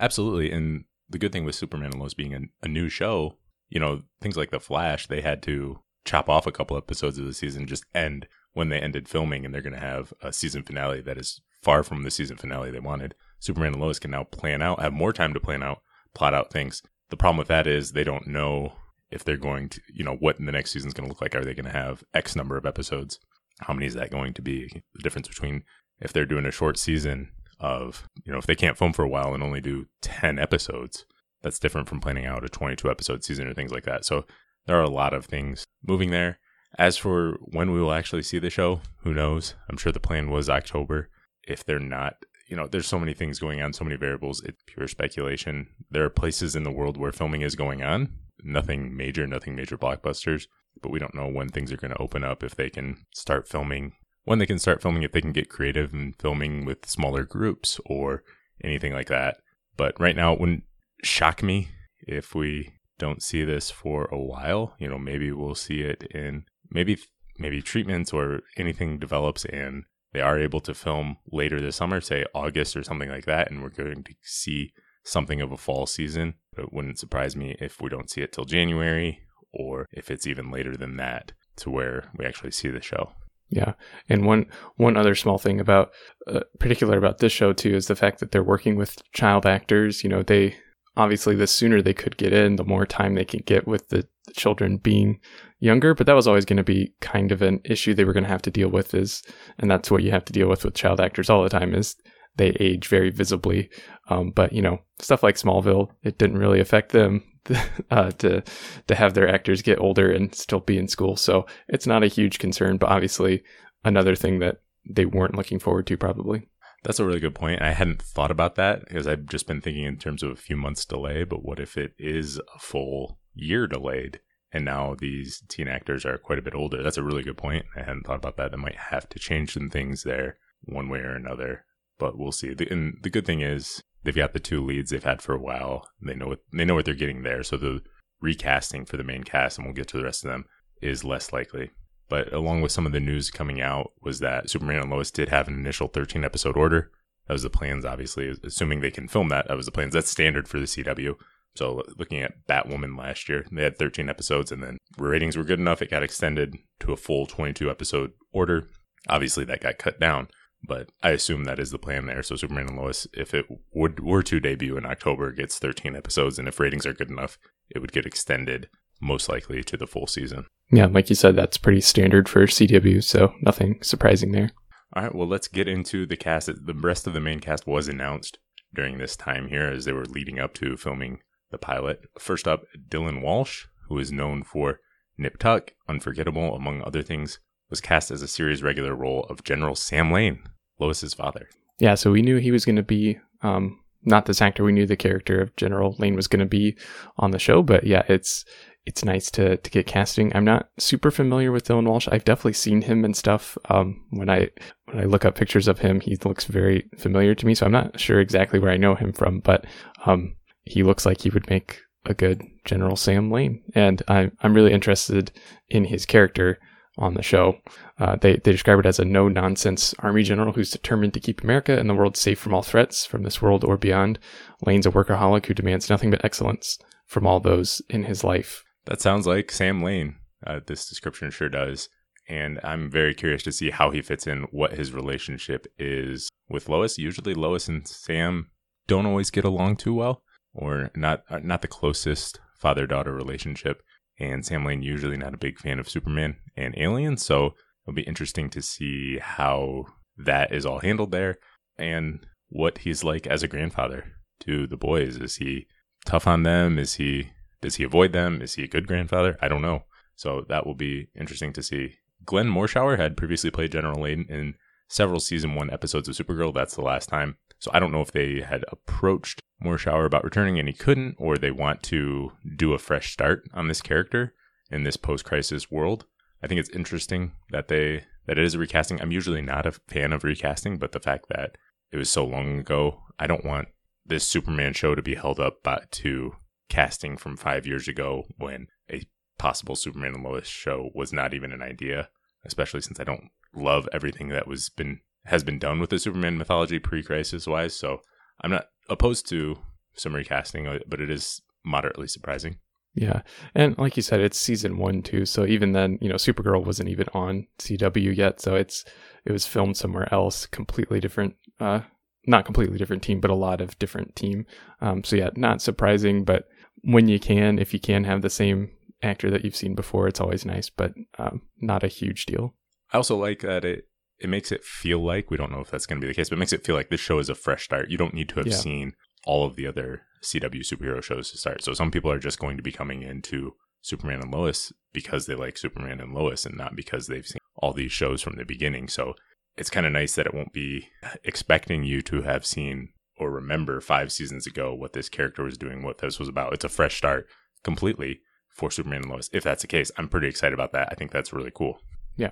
Absolutely. 0.00 0.50
And 0.50 0.84
the 1.08 1.18
good 1.18 1.32
thing 1.32 1.44
with 1.44 1.54
Superman 1.54 1.92
and 1.92 2.00
Lois 2.00 2.14
being 2.14 2.34
a, 2.34 2.40
a 2.62 2.68
new 2.68 2.88
show, 2.88 3.36
you 3.68 3.80
know, 3.80 4.02
things 4.20 4.36
like 4.36 4.50
The 4.50 4.60
Flash, 4.60 5.06
they 5.06 5.20
had 5.20 5.42
to 5.44 5.80
chop 6.04 6.28
off 6.28 6.46
a 6.46 6.52
couple 6.52 6.76
episodes 6.76 7.18
of 7.18 7.26
the 7.26 7.34
season, 7.34 7.66
just 7.66 7.84
end 7.94 8.26
when 8.52 8.68
they 8.68 8.78
ended 8.78 9.08
filming, 9.08 9.44
and 9.44 9.52
they're 9.52 9.62
going 9.62 9.72
to 9.74 9.78
have 9.78 10.12
a 10.22 10.32
season 10.32 10.62
finale 10.62 11.00
that 11.02 11.18
is 11.18 11.40
far 11.62 11.82
from 11.82 12.02
the 12.02 12.10
season 12.10 12.36
finale 12.36 12.70
they 12.70 12.80
wanted. 12.80 13.14
Superman 13.38 13.74
and 13.74 13.82
Lois 13.82 13.98
can 13.98 14.10
now 14.10 14.24
plan 14.24 14.62
out, 14.62 14.80
have 14.80 14.92
more 14.92 15.12
time 15.12 15.34
to 15.34 15.40
plan 15.40 15.62
out, 15.62 15.82
plot 16.14 16.34
out 16.34 16.50
things. 16.50 16.82
The 17.10 17.16
problem 17.16 17.38
with 17.38 17.48
that 17.48 17.66
is 17.66 17.92
they 17.92 18.04
don't 18.04 18.26
know 18.26 18.72
if 19.10 19.24
they're 19.24 19.36
going 19.36 19.68
to, 19.68 19.80
you 19.92 20.04
know, 20.04 20.16
what 20.16 20.38
the 20.38 20.52
next 20.52 20.72
season's 20.72 20.94
going 20.94 21.06
to 21.06 21.12
look 21.12 21.20
like. 21.20 21.34
Are 21.34 21.44
they 21.44 21.54
going 21.54 21.70
to 21.70 21.78
have 21.78 22.02
X 22.14 22.34
number 22.34 22.56
of 22.56 22.66
episodes? 22.66 23.20
How 23.60 23.74
many 23.74 23.86
is 23.86 23.94
that 23.94 24.10
going 24.10 24.34
to 24.34 24.42
be? 24.42 24.82
The 24.94 25.02
difference 25.02 25.28
between 25.28 25.62
if 26.00 26.12
they're 26.12 26.26
doing 26.26 26.46
a 26.46 26.50
short 26.50 26.78
season 26.78 27.30
of, 27.60 28.08
you 28.24 28.32
know, 28.32 28.38
if 28.38 28.46
they 28.46 28.54
can't 28.54 28.76
film 28.76 28.92
for 28.92 29.04
a 29.04 29.08
while 29.08 29.32
and 29.32 29.42
only 29.42 29.60
do 29.60 29.86
10 30.02 30.38
episodes, 30.38 31.06
that's 31.42 31.58
different 31.58 31.88
from 31.88 32.00
planning 32.00 32.26
out 32.26 32.44
a 32.44 32.48
22 32.48 32.90
episode 32.90 33.24
season 33.24 33.46
or 33.46 33.54
things 33.54 33.72
like 33.72 33.84
that. 33.84 34.04
So 34.04 34.26
there 34.66 34.78
are 34.78 34.82
a 34.82 34.90
lot 34.90 35.14
of 35.14 35.26
things 35.26 35.64
moving 35.86 36.10
there. 36.10 36.38
As 36.78 36.96
for 36.96 37.38
when 37.40 37.70
we 37.72 37.80
will 37.80 37.92
actually 37.92 38.22
see 38.22 38.38
the 38.38 38.50
show, 38.50 38.80
who 38.98 39.14
knows? 39.14 39.54
I'm 39.70 39.78
sure 39.78 39.92
the 39.92 40.00
plan 40.00 40.30
was 40.30 40.50
October. 40.50 41.08
If 41.46 41.64
they're 41.64 41.78
not, 41.78 42.16
you 42.46 42.56
know, 42.56 42.66
there's 42.66 42.86
so 42.86 42.98
many 42.98 43.14
things 43.14 43.38
going 43.38 43.60
on, 43.60 43.72
so 43.72 43.84
many 43.84 43.96
variables. 43.96 44.42
It's 44.42 44.62
pure 44.66 44.88
speculation. 44.88 45.68
There 45.90 46.04
are 46.04 46.10
places 46.10 46.54
in 46.54 46.62
the 46.62 46.70
world 46.70 46.96
where 46.96 47.12
filming 47.12 47.42
is 47.42 47.56
going 47.56 47.82
on. 47.82 48.12
Nothing 48.42 48.96
major, 48.96 49.26
nothing 49.26 49.56
major 49.56 49.76
blockbusters, 49.76 50.46
but 50.80 50.92
we 50.92 50.98
don't 50.98 51.14
know 51.14 51.26
when 51.26 51.48
things 51.48 51.72
are 51.72 51.76
going 51.76 51.92
to 51.92 52.02
open 52.02 52.22
up 52.22 52.42
if 52.42 52.54
they 52.54 52.70
can 52.70 53.06
start 53.12 53.48
filming. 53.48 53.92
When 54.24 54.38
they 54.38 54.46
can 54.46 54.58
start 54.58 54.82
filming, 54.82 55.02
if 55.02 55.12
they 55.12 55.20
can 55.20 55.32
get 55.32 55.48
creative 55.48 55.92
and 55.92 56.14
filming 56.16 56.64
with 56.64 56.86
smaller 56.86 57.24
groups 57.24 57.80
or 57.86 58.22
anything 58.62 58.92
like 58.92 59.08
that. 59.08 59.38
But 59.76 59.98
right 60.00 60.16
now, 60.16 60.32
it 60.32 60.40
wouldn't 60.40 60.64
shock 61.02 61.42
me 61.42 61.68
if 62.00 62.34
we 62.34 62.72
don't 62.98 63.22
see 63.22 63.44
this 63.44 63.70
for 63.70 64.06
a 64.06 64.18
while. 64.18 64.74
You 64.78 64.88
know, 64.88 64.98
maybe 64.98 65.32
we'll 65.32 65.54
see 65.54 65.80
it 65.80 66.04
in 66.04 66.44
maybe 66.70 66.98
maybe 67.38 67.60
treatments 67.62 68.12
or 68.12 68.40
anything 68.56 68.98
develops 68.98 69.44
and 69.44 69.84
they 70.16 70.22
are 70.22 70.38
able 70.38 70.60
to 70.60 70.72
film 70.72 71.18
later 71.30 71.60
this 71.60 71.76
summer, 71.76 72.00
say 72.00 72.24
August 72.34 72.74
or 72.74 72.82
something 72.82 73.10
like 73.10 73.26
that, 73.26 73.50
and 73.50 73.62
we're 73.62 73.68
going 73.68 74.02
to 74.02 74.14
see 74.22 74.72
something 75.04 75.42
of 75.42 75.52
a 75.52 75.58
fall 75.58 75.84
season. 75.84 76.32
But 76.54 76.64
it 76.64 76.72
wouldn't 76.72 76.98
surprise 76.98 77.36
me 77.36 77.54
if 77.60 77.82
we 77.82 77.90
don't 77.90 78.08
see 78.08 78.22
it 78.22 78.32
till 78.32 78.46
January 78.46 79.20
or 79.52 79.86
if 79.92 80.10
it's 80.10 80.26
even 80.26 80.50
later 80.50 80.74
than 80.74 80.96
that 80.96 81.32
to 81.56 81.68
where 81.68 82.10
we 82.16 82.24
actually 82.24 82.52
see 82.52 82.68
the 82.70 82.80
show. 82.80 83.12
Yeah, 83.50 83.74
and 84.08 84.24
one 84.24 84.46
one 84.76 84.96
other 84.96 85.14
small 85.14 85.36
thing 85.36 85.60
about 85.60 85.90
uh, 86.26 86.40
particular 86.58 86.96
about 86.96 87.18
this 87.18 87.32
show 87.32 87.52
too 87.52 87.74
is 87.74 87.86
the 87.86 87.94
fact 87.94 88.20
that 88.20 88.32
they're 88.32 88.42
working 88.42 88.76
with 88.76 89.02
child 89.12 89.44
actors. 89.44 90.02
You 90.02 90.08
know, 90.08 90.22
they 90.22 90.56
obviously 90.96 91.36
the 91.36 91.46
sooner 91.46 91.82
they 91.82 91.92
could 91.92 92.16
get 92.16 92.32
in, 92.32 92.56
the 92.56 92.64
more 92.64 92.86
time 92.86 93.16
they 93.16 93.26
can 93.26 93.42
get 93.44 93.68
with 93.68 93.90
the 93.90 94.08
children 94.34 94.78
being 94.78 95.20
younger. 95.60 95.94
But 95.94 96.06
that 96.06 96.16
was 96.16 96.26
always 96.26 96.44
going 96.44 96.56
to 96.58 96.64
be 96.64 96.94
kind 97.00 97.32
of 97.32 97.42
an 97.42 97.60
issue 97.64 97.94
they 97.94 98.04
were 98.04 98.12
going 98.12 98.24
to 98.24 98.30
have 98.30 98.42
to 98.42 98.50
deal 98.50 98.68
with. 98.68 98.94
Is 98.94 99.22
and 99.58 99.70
that's 99.70 99.90
what 99.90 100.02
you 100.02 100.10
have 100.10 100.24
to 100.26 100.32
deal 100.32 100.48
with 100.48 100.64
with 100.64 100.74
child 100.74 101.00
actors 101.00 101.30
all 101.30 101.42
the 101.42 101.48
time 101.48 101.74
is 101.74 101.96
they 102.36 102.48
age 102.60 102.88
very 102.88 103.10
visibly. 103.10 103.70
Um, 104.08 104.30
but 104.30 104.52
you 104.52 104.62
know, 104.62 104.80
stuff 104.98 105.22
like 105.22 105.36
Smallville, 105.36 105.90
it 106.02 106.18
didn't 106.18 106.38
really 106.38 106.60
affect 106.60 106.92
them 106.92 107.22
uh, 107.90 108.10
to 108.12 108.42
to 108.86 108.94
have 108.94 109.14
their 109.14 109.28
actors 109.28 109.62
get 109.62 109.80
older 109.80 110.10
and 110.10 110.34
still 110.34 110.60
be 110.60 110.78
in 110.78 110.88
school. 110.88 111.16
So 111.16 111.46
it's 111.68 111.86
not 111.86 112.04
a 112.04 112.08
huge 112.08 112.38
concern, 112.38 112.76
but 112.76 112.90
obviously 112.90 113.42
another 113.84 114.14
thing 114.14 114.38
that 114.40 114.60
they 114.88 115.06
weren't 115.06 115.36
looking 115.36 115.58
forward 115.58 115.86
to 115.88 115.96
probably. 115.96 116.48
That's 116.84 117.00
a 117.00 117.04
really 117.04 117.20
good 117.20 117.34
point. 117.34 117.62
I 117.62 117.72
hadn't 117.72 118.00
thought 118.00 118.30
about 118.30 118.54
that 118.56 118.86
because 118.86 119.08
I've 119.08 119.26
just 119.26 119.48
been 119.48 119.60
thinking 119.60 119.84
in 119.84 119.96
terms 119.96 120.22
of 120.22 120.30
a 120.30 120.36
few 120.36 120.56
months 120.56 120.84
delay. 120.84 121.24
But 121.24 121.44
what 121.44 121.58
if 121.58 121.76
it 121.76 121.94
is 121.98 122.38
a 122.38 122.58
full 122.60 123.18
year 123.36 123.66
delayed? 123.66 124.20
And 124.52 124.64
now 124.64 124.96
these 124.98 125.42
teen 125.48 125.68
actors 125.68 126.04
are 126.04 126.18
quite 126.18 126.38
a 126.38 126.42
bit 126.42 126.54
older. 126.54 126.82
That's 126.82 126.96
a 126.96 127.02
really 127.02 127.22
good 127.22 127.36
point. 127.36 127.66
I 127.76 127.80
hadn't 127.80 128.06
thought 128.06 128.16
about 128.16 128.36
that. 128.38 128.50
They 128.50 128.56
might 128.56 128.76
have 128.76 129.08
to 129.10 129.18
change 129.18 129.52
some 129.52 129.70
things 129.70 130.02
there 130.02 130.38
one 130.64 130.88
way 130.88 131.00
or 131.00 131.14
another 131.14 131.64
but 131.98 132.18
we'll 132.18 132.32
see. 132.32 132.54
The, 132.54 132.70
and 132.70 132.98
the 133.02 133.10
good 133.10 133.26
thing 133.26 133.40
is 133.40 133.82
they've 134.04 134.14
got 134.14 134.32
the 134.32 134.40
two 134.40 134.64
leads 134.64 134.90
they've 134.90 135.02
had 135.02 135.22
for 135.22 135.34
a 135.34 135.40
while. 135.40 135.88
They 136.00 136.14
know 136.14 136.28
what 136.28 136.40
they 136.52 136.64
know 136.64 136.74
what 136.74 136.84
they're 136.84 136.94
getting 136.94 137.22
there. 137.22 137.42
So 137.42 137.56
the 137.56 137.82
recasting 138.20 138.84
for 138.84 138.96
the 138.96 139.04
main 139.04 139.24
cast, 139.24 139.58
and 139.58 139.66
we'll 139.66 139.74
get 139.74 139.88
to 139.88 139.98
the 139.98 140.04
rest 140.04 140.24
of 140.24 140.30
them, 140.30 140.44
is 140.80 141.04
less 141.04 141.32
likely. 141.32 141.70
But 142.08 142.32
along 142.32 142.60
with 142.60 142.72
some 142.72 142.86
of 142.86 142.92
the 142.92 143.00
news 143.00 143.30
coming 143.30 143.60
out 143.60 143.92
was 144.00 144.20
that 144.20 144.48
Superman 144.48 144.82
and 144.82 144.90
Lois 144.90 145.10
did 145.10 145.28
have 145.30 145.48
an 145.48 145.54
initial 145.54 145.88
13 145.88 146.24
episode 146.24 146.56
order. 146.56 146.90
That 147.26 147.32
was 147.32 147.42
the 147.42 147.50
plans, 147.50 147.84
obviously, 147.84 148.32
assuming 148.44 148.80
they 148.80 148.92
can 148.92 149.08
film 149.08 149.28
that. 149.30 149.48
That 149.48 149.56
was 149.56 149.66
the 149.66 149.72
plans. 149.72 149.94
That's 149.94 150.10
standard 150.10 150.46
for 150.46 150.60
the 150.60 150.66
CW. 150.66 151.16
So 151.56 151.82
looking 151.98 152.22
at 152.22 152.46
Batwoman 152.48 152.98
last 152.98 153.28
year, 153.28 153.44
they 153.50 153.62
had 153.62 153.78
13 153.78 154.08
episodes, 154.08 154.52
and 154.52 154.62
then 154.62 154.78
ratings 154.98 155.36
were 155.36 155.44
good 155.44 155.60
enough. 155.60 155.82
It 155.82 155.90
got 155.90 156.02
extended 156.02 156.56
to 156.80 156.92
a 156.92 156.96
full 156.96 157.26
22 157.26 157.70
episode 157.70 158.12
order. 158.32 158.68
Obviously, 159.08 159.44
that 159.44 159.60
got 159.60 159.78
cut 159.78 160.00
down 160.00 160.28
but 160.66 160.90
I 161.02 161.10
assume 161.10 161.44
that 161.44 161.58
is 161.58 161.70
the 161.70 161.78
plan 161.78 162.06
there. 162.06 162.22
So 162.22 162.36
Superman 162.36 162.68
and 162.68 162.76
Lois, 162.76 163.06
if 163.12 163.34
it 163.34 163.46
would 163.72 164.00
were 164.00 164.22
to 164.24 164.40
debut 164.40 164.76
in 164.76 164.86
October, 164.86 165.32
gets 165.32 165.58
13 165.58 165.96
episodes, 165.96 166.38
and 166.38 166.48
if 166.48 166.60
ratings 166.60 166.86
are 166.86 166.92
good 166.92 167.10
enough, 167.10 167.38
it 167.70 167.80
would 167.80 167.92
get 167.92 168.06
extended 168.06 168.68
most 169.00 169.28
likely 169.28 169.62
to 169.62 169.76
the 169.76 169.86
full 169.86 170.06
season. 170.06 170.46
Yeah, 170.70 170.86
like 170.86 171.08
you 171.08 171.16
said, 171.16 171.36
that's 171.36 171.58
pretty 171.58 171.80
standard 171.80 172.28
for 172.28 172.46
CW, 172.46 173.04
so 173.04 173.34
nothing 173.42 173.78
surprising 173.82 174.32
there. 174.32 174.50
All 174.94 175.02
right, 175.02 175.14
well, 175.14 175.28
let's 175.28 175.48
get 175.48 175.68
into 175.68 176.06
the 176.06 176.16
cast. 176.16 176.46
The 176.46 176.74
rest 176.74 177.06
of 177.06 177.12
the 177.12 177.20
main 177.20 177.40
cast 177.40 177.66
was 177.66 177.88
announced 177.88 178.38
during 178.74 178.98
this 178.98 179.16
time 179.16 179.48
here 179.48 179.68
as 179.68 179.84
they 179.84 179.92
were 179.92 180.06
leading 180.06 180.38
up 180.38 180.54
to 180.54 180.76
filming 180.76 181.20
the 181.56 181.66
pilot. 181.66 182.00
First 182.18 182.46
up, 182.46 182.64
Dylan 182.88 183.22
Walsh, 183.22 183.64
who 183.88 183.98
is 183.98 184.12
known 184.12 184.42
for 184.42 184.80
Nip 185.18 185.38
Tuck, 185.38 185.72
Unforgettable, 185.88 186.54
among 186.54 186.82
other 186.82 187.02
things, 187.02 187.38
was 187.70 187.80
cast 187.80 188.10
as 188.10 188.22
a 188.22 188.28
series 188.28 188.62
regular 188.62 188.94
role 188.94 189.24
of 189.30 189.42
General 189.42 189.74
Sam 189.74 190.12
Lane, 190.12 190.42
Lois's 190.78 191.14
father. 191.14 191.48
Yeah, 191.78 191.94
so 191.94 192.12
we 192.12 192.22
knew 192.22 192.36
he 192.36 192.50
was 192.50 192.64
going 192.64 192.76
to 192.76 192.82
be 192.82 193.18
um, 193.42 193.80
not 194.04 194.26
this 194.26 194.42
actor. 194.42 194.64
We 194.64 194.72
knew 194.72 194.86
the 194.86 194.96
character 194.96 195.40
of 195.40 195.56
General 195.56 195.96
Lane 195.98 196.14
was 196.14 196.28
going 196.28 196.40
to 196.40 196.46
be 196.46 196.76
on 197.16 197.30
the 197.30 197.38
show, 197.38 197.62
but 197.62 197.84
yeah, 197.84 198.02
it's 198.08 198.44
it's 198.86 199.04
nice 199.04 199.30
to 199.32 199.56
to 199.56 199.70
get 199.70 199.86
casting. 199.86 200.34
I'm 200.34 200.44
not 200.44 200.68
super 200.78 201.10
familiar 201.10 201.50
with 201.50 201.66
Dylan 201.66 201.88
Walsh. 201.88 202.08
I've 202.10 202.24
definitely 202.24 202.52
seen 202.52 202.82
him 202.82 203.04
and 203.04 203.16
stuff. 203.16 203.58
Um, 203.68 204.04
when 204.10 204.30
I 204.30 204.50
when 204.84 205.00
I 205.00 205.04
look 205.04 205.24
up 205.24 205.34
pictures 205.34 205.68
of 205.68 205.80
him, 205.80 206.00
he 206.00 206.16
looks 206.24 206.44
very 206.44 206.88
familiar 206.96 207.34
to 207.34 207.46
me. 207.46 207.54
So 207.54 207.66
I'm 207.66 207.72
not 207.72 207.98
sure 207.98 208.20
exactly 208.20 208.58
where 208.58 208.70
I 208.70 208.76
know 208.76 208.94
him 208.94 209.12
from, 209.12 209.40
but 209.40 209.66
um, 210.06 210.35
he 210.66 210.82
looks 210.82 211.06
like 211.06 211.22
he 211.22 211.30
would 211.30 211.48
make 211.48 211.80
a 212.04 212.14
good 212.14 212.42
General 212.64 212.96
Sam 212.96 213.30
Lane, 213.30 213.62
and 213.74 214.02
I'm 214.08 214.32
I'm 214.40 214.54
really 214.54 214.72
interested 214.72 215.32
in 215.68 215.84
his 215.84 216.06
character 216.06 216.58
on 216.98 217.14
the 217.14 217.22
show. 217.22 217.58
Uh, 217.98 218.16
they, 218.16 218.36
they 218.36 218.52
describe 218.52 218.78
it 218.78 218.86
as 218.86 218.98
a 218.98 219.04
no 219.04 219.28
nonsense 219.28 219.94
army 219.98 220.22
general 220.22 220.52
who's 220.52 220.70
determined 220.70 221.14
to 221.14 221.20
keep 221.20 221.42
America 221.42 221.78
and 221.78 221.90
the 221.90 221.94
world 221.94 222.16
safe 222.16 222.38
from 222.38 222.54
all 222.54 222.62
threats 222.62 223.04
from 223.04 223.22
this 223.22 223.42
world 223.42 223.64
or 223.64 223.76
beyond. 223.76 224.18
Lane's 224.64 224.86
a 224.86 224.90
workaholic 224.90 225.46
who 225.46 225.54
demands 225.54 225.90
nothing 225.90 226.10
but 226.10 226.24
excellence 226.24 226.78
from 227.06 227.26
all 227.26 227.40
those 227.40 227.82
in 227.90 228.04
his 228.04 228.24
life. 228.24 228.64
That 228.86 229.00
sounds 229.00 229.26
like 229.26 229.50
Sam 229.50 229.82
Lane. 229.82 230.16
Uh, 230.46 230.60
this 230.66 230.88
description 230.88 231.30
sure 231.30 231.48
does. 231.48 231.88
And 232.28 232.58
I'm 232.64 232.90
very 232.90 233.14
curious 233.14 233.42
to 233.44 233.52
see 233.52 233.70
how 233.70 233.90
he 233.90 234.02
fits 234.02 234.26
in, 234.26 234.46
what 234.50 234.72
his 234.72 234.92
relationship 234.92 235.66
is 235.78 236.28
with 236.48 236.68
Lois. 236.68 236.98
Usually, 236.98 237.34
Lois 237.34 237.68
and 237.68 237.86
Sam 237.86 238.50
don't 238.88 239.06
always 239.06 239.30
get 239.30 239.44
along 239.44 239.76
too 239.76 239.94
well, 239.94 240.22
or 240.56 240.90
not 240.96 241.22
uh, 241.30 241.38
not 241.42 241.62
the 241.62 241.68
closest 241.68 242.40
father 242.58 242.86
daughter 242.86 243.12
relationship 243.12 243.82
and 244.18 244.44
Sam 244.44 244.64
Lane 244.64 244.82
usually 244.82 245.16
not 245.16 245.34
a 245.34 245.38
big 245.38 245.58
fan 245.58 245.78
of 245.78 245.88
Superman 245.88 246.36
and 246.56 246.74
Aliens, 246.78 247.24
so 247.24 247.54
it'll 247.84 247.94
be 247.94 248.02
interesting 248.02 248.48
to 248.50 248.62
see 248.62 249.18
how 249.18 249.84
that 250.16 250.52
is 250.52 250.64
all 250.64 250.80
handled 250.80 251.10
there 251.10 251.38
and 251.78 252.24
what 252.48 252.78
he's 252.78 253.04
like 253.04 253.26
as 253.26 253.42
a 253.42 253.48
grandfather 253.48 254.12
to 254.40 254.66
the 254.66 254.76
boys. 254.76 255.16
Is 255.16 255.36
he 255.36 255.66
tough 256.04 256.26
on 256.26 256.42
them? 256.44 256.78
Is 256.78 256.94
he 256.94 257.30
does 257.60 257.76
he 257.76 257.84
avoid 257.84 258.12
them? 258.12 258.40
Is 258.40 258.54
he 258.54 258.64
a 258.64 258.68
good 258.68 258.86
grandfather? 258.86 259.36
I 259.40 259.48
don't 259.48 259.62
know. 259.62 259.84
So 260.14 260.44
that 260.48 260.66
will 260.66 260.74
be 260.74 261.08
interesting 261.18 261.52
to 261.54 261.62
see. 261.62 261.96
Glenn 262.24 262.46
Morshower 262.46 262.96
had 262.96 263.16
previously 263.16 263.50
played 263.50 263.72
General 263.72 264.02
Lane 264.02 264.26
in 264.28 264.54
several 264.88 265.20
season 265.20 265.54
one 265.54 265.70
episodes 265.70 266.08
of 266.08 266.14
Supergirl. 266.14 266.54
That's 266.54 266.74
the 266.74 266.82
last 266.82 267.08
time. 267.08 267.36
So 267.58 267.70
I 267.74 267.80
don't 267.80 267.92
know 267.92 268.02
if 268.02 268.12
they 268.12 268.40
had 268.40 268.64
approached 268.68 269.40
Morshower 269.62 270.04
about 270.04 270.24
returning 270.24 270.58
and 270.58 270.68
he 270.68 270.74
couldn't, 270.74 271.16
or 271.18 271.36
they 271.36 271.50
want 271.50 271.82
to 271.84 272.32
do 272.56 272.72
a 272.72 272.78
fresh 272.78 273.12
start 273.12 273.44
on 273.54 273.68
this 273.68 273.80
character 273.80 274.34
in 274.70 274.84
this 274.84 274.96
post-crisis 274.96 275.70
world. 275.70 276.04
I 276.42 276.46
think 276.46 276.60
it's 276.60 276.70
interesting 276.70 277.32
that 277.50 277.68
they 277.68 278.04
that 278.26 278.38
it 278.38 278.44
is 278.44 278.54
a 278.54 278.58
recasting. 278.58 279.00
I'm 279.00 279.12
usually 279.12 279.40
not 279.40 279.66
a 279.66 279.72
fan 279.72 280.12
of 280.12 280.24
recasting, 280.24 280.78
but 280.78 280.92
the 280.92 281.00
fact 281.00 281.26
that 281.30 281.56
it 281.92 281.96
was 281.96 282.10
so 282.10 282.24
long 282.24 282.58
ago, 282.58 283.02
I 283.18 283.26
don't 283.26 283.44
want 283.44 283.68
this 284.04 284.26
Superman 284.26 284.72
show 284.72 284.94
to 284.94 285.02
be 285.02 285.14
held 285.14 285.38
up 285.38 285.62
by, 285.62 285.82
to 285.92 286.32
casting 286.68 287.16
from 287.16 287.36
five 287.36 287.66
years 287.66 287.86
ago 287.86 288.24
when 288.36 288.66
a 288.90 289.02
possible 289.38 289.76
Superman 289.76 290.14
and 290.14 290.24
Lois 290.24 290.48
show 290.48 290.90
was 290.94 291.12
not 291.12 291.34
even 291.34 291.52
an 291.52 291.62
idea. 291.62 292.08
Especially 292.44 292.80
since 292.80 293.00
I 293.00 293.04
don't 293.04 293.30
love 293.54 293.88
everything 293.92 294.28
that 294.28 294.46
was 294.46 294.68
been 294.68 295.00
has 295.26 295.44
been 295.44 295.58
done 295.58 295.80
with 295.80 295.90
the 295.90 295.98
Superman 295.98 296.38
mythology 296.38 296.78
pre-crisis 296.78 297.46
wise. 297.46 297.74
So 297.74 298.00
I'm 298.40 298.50
not 298.50 298.68
opposed 298.88 299.28
to 299.30 299.58
some 299.94 300.14
recasting, 300.14 300.80
but 300.86 301.00
it 301.00 301.10
is 301.10 301.42
moderately 301.64 302.08
surprising. 302.08 302.58
Yeah. 302.94 303.22
And 303.54 303.76
like 303.76 303.96
you 303.96 304.02
said, 304.02 304.20
it's 304.20 304.38
season 304.38 304.78
one 304.78 305.02
too. 305.02 305.26
So 305.26 305.44
even 305.44 305.72
then, 305.72 305.98
you 306.00 306.08
know, 306.08 306.14
Supergirl 306.14 306.64
wasn't 306.64 306.88
even 306.88 307.06
on 307.12 307.46
CW 307.58 308.16
yet. 308.16 308.40
So 308.40 308.54
it's 308.54 308.84
it 309.24 309.32
was 309.32 309.46
filmed 309.46 309.76
somewhere 309.76 310.12
else, 310.12 310.46
completely 310.46 311.00
different 311.00 311.36
uh 311.60 311.80
not 312.26 312.44
completely 312.44 312.78
different 312.78 313.02
team, 313.02 313.20
but 313.20 313.30
a 313.30 313.34
lot 313.34 313.60
of 313.60 313.78
different 313.78 314.16
team. 314.16 314.46
Um 314.80 315.04
so 315.04 315.14
yeah, 315.14 315.30
not 315.36 315.60
surprising, 315.60 316.24
but 316.24 316.48
when 316.82 317.08
you 317.08 317.20
can, 317.20 317.58
if 317.58 317.74
you 317.74 317.80
can 317.80 318.04
have 318.04 318.22
the 318.22 318.30
same 318.30 318.70
actor 319.02 319.30
that 319.30 319.44
you've 319.44 319.56
seen 319.56 319.74
before, 319.74 320.08
it's 320.08 320.20
always 320.20 320.44
nice, 320.44 320.70
but 320.70 320.94
um, 321.18 321.42
not 321.60 321.82
a 321.82 321.88
huge 321.88 322.26
deal. 322.26 322.54
I 322.92 322.96
also 322.98 323.16
like 323.16 323.40
that 323.40 323.64
it 323.64 323.88
it 324.18 324.28
makes 324.28 324.50
it 324.50 324.64
feel 324.64 325.04
like 325.04 325.30
we 325.30 325.36
don't 325.36 325.52
know 325.52 325.60
if 325.60 325.70
that's 325.70 325.86
going 325.86 326.00
to 326.00 326.04
be 326.04 326.10
the 326.10 326.14
case, 326.14 326.28
but 326.28 326.36
it 326.36 326.40
makes 326.40 326.52
it 326.52 326.64
feel 326.64 326.76
like 326.76 326.88
this 326.88 327.00
show 327.00 327.18
is 327.18 327.28
a 327.28 327.34
fresh 327.34 327.64
start. 327.64 327.90
You 327.90 327.98
don't 327.98 328.14
need 328.14 328.28
to 328.30 328.36
have 328.36 328.46
yeah. 328.46 328.56
seen 328.56 328.94
all 329.26 329.44
of 329.44 329.56
the 329.56 329.66
other 329.66 330.02
CW 330.22 330.60
superhero 330.60 331.02
shows 331.02 331.30
to 331.30 331.38
start. 331.38 331.62
So 331.62 331.74
some 331.74 331.90
people 331.90 332.10
are 332.10 332.18
just 332.18 332.38
going 332.38 332.56
to 332.56 332.62
be 332.62 332.72
coming 332.72 333.02
into 333.02 333.54
Superman 333.82 334.20
and 334.22 334.32
Lois 334.32 334.72
because 334.92 335.26
they 335.26 335.34
like 335.34 335.58
Superman 335.58 336.00
and 336.00 336.14
Lois 336.14 336.46
and 336.46 336.56
not 336.56 336.76
because 336.76 337.06
they've 337.06 337.26
seen 337.26 337.40
all 337.56 337.72
these 337.72 337.92
shows 337.92 338.22
from 338.22 338.36
the 338.36 338.44
beginning. 338.44 338.88
So 338.88 339.14
it's 339.56 339.70
kind 339.70 339.86
of 339.86 339.92
nice 339.92 340.14
that 340.14 340.26
it 340.26 340.34
won't 340.34 340.52
be 340.52 340.88
expecting 341.24 341.84
you 341.84 342.02
to 342.02 342.22
have 342.22 342.46
seen 342.46 342.90
or 343.18 343.30
remember 343.30 343.80
five 343.80 344.12
seasons 344.12 344.46
ago 344.46 344.74
what 344.74 344.92
this 344.92 345.08
character 345.08 345.42
was 345.42 345.56
doing, 345.56 345.82
what 345.82 345.98
this 345.98 346.18
was 346.18 346.28
about. 346.28 346.52
It's 346.52 346.64
a 346.64 346.68
fresh 346.68 346.96
start 346.96 347.26
completely 347.62 348.20
for 348.50 348.70
Superman 348.70 349.02
and 349.02 349.10
Lois. 349.10 349.30
If 349.32 349.44
that's 349.44 349.62
the 349.62 349.68
case, 349.68 349.90
I'm 349.96 350.08
pretty 350.08 350.28
excited 350.28 350.54
about 350.54 350.72
that. 350.72 350.88
I 350.90 350.94
think 350.94 351.10
that's 351.10 351.32
really 351.32 351.52
cool. 351.54 351.78
Yeah. 352.16 352.30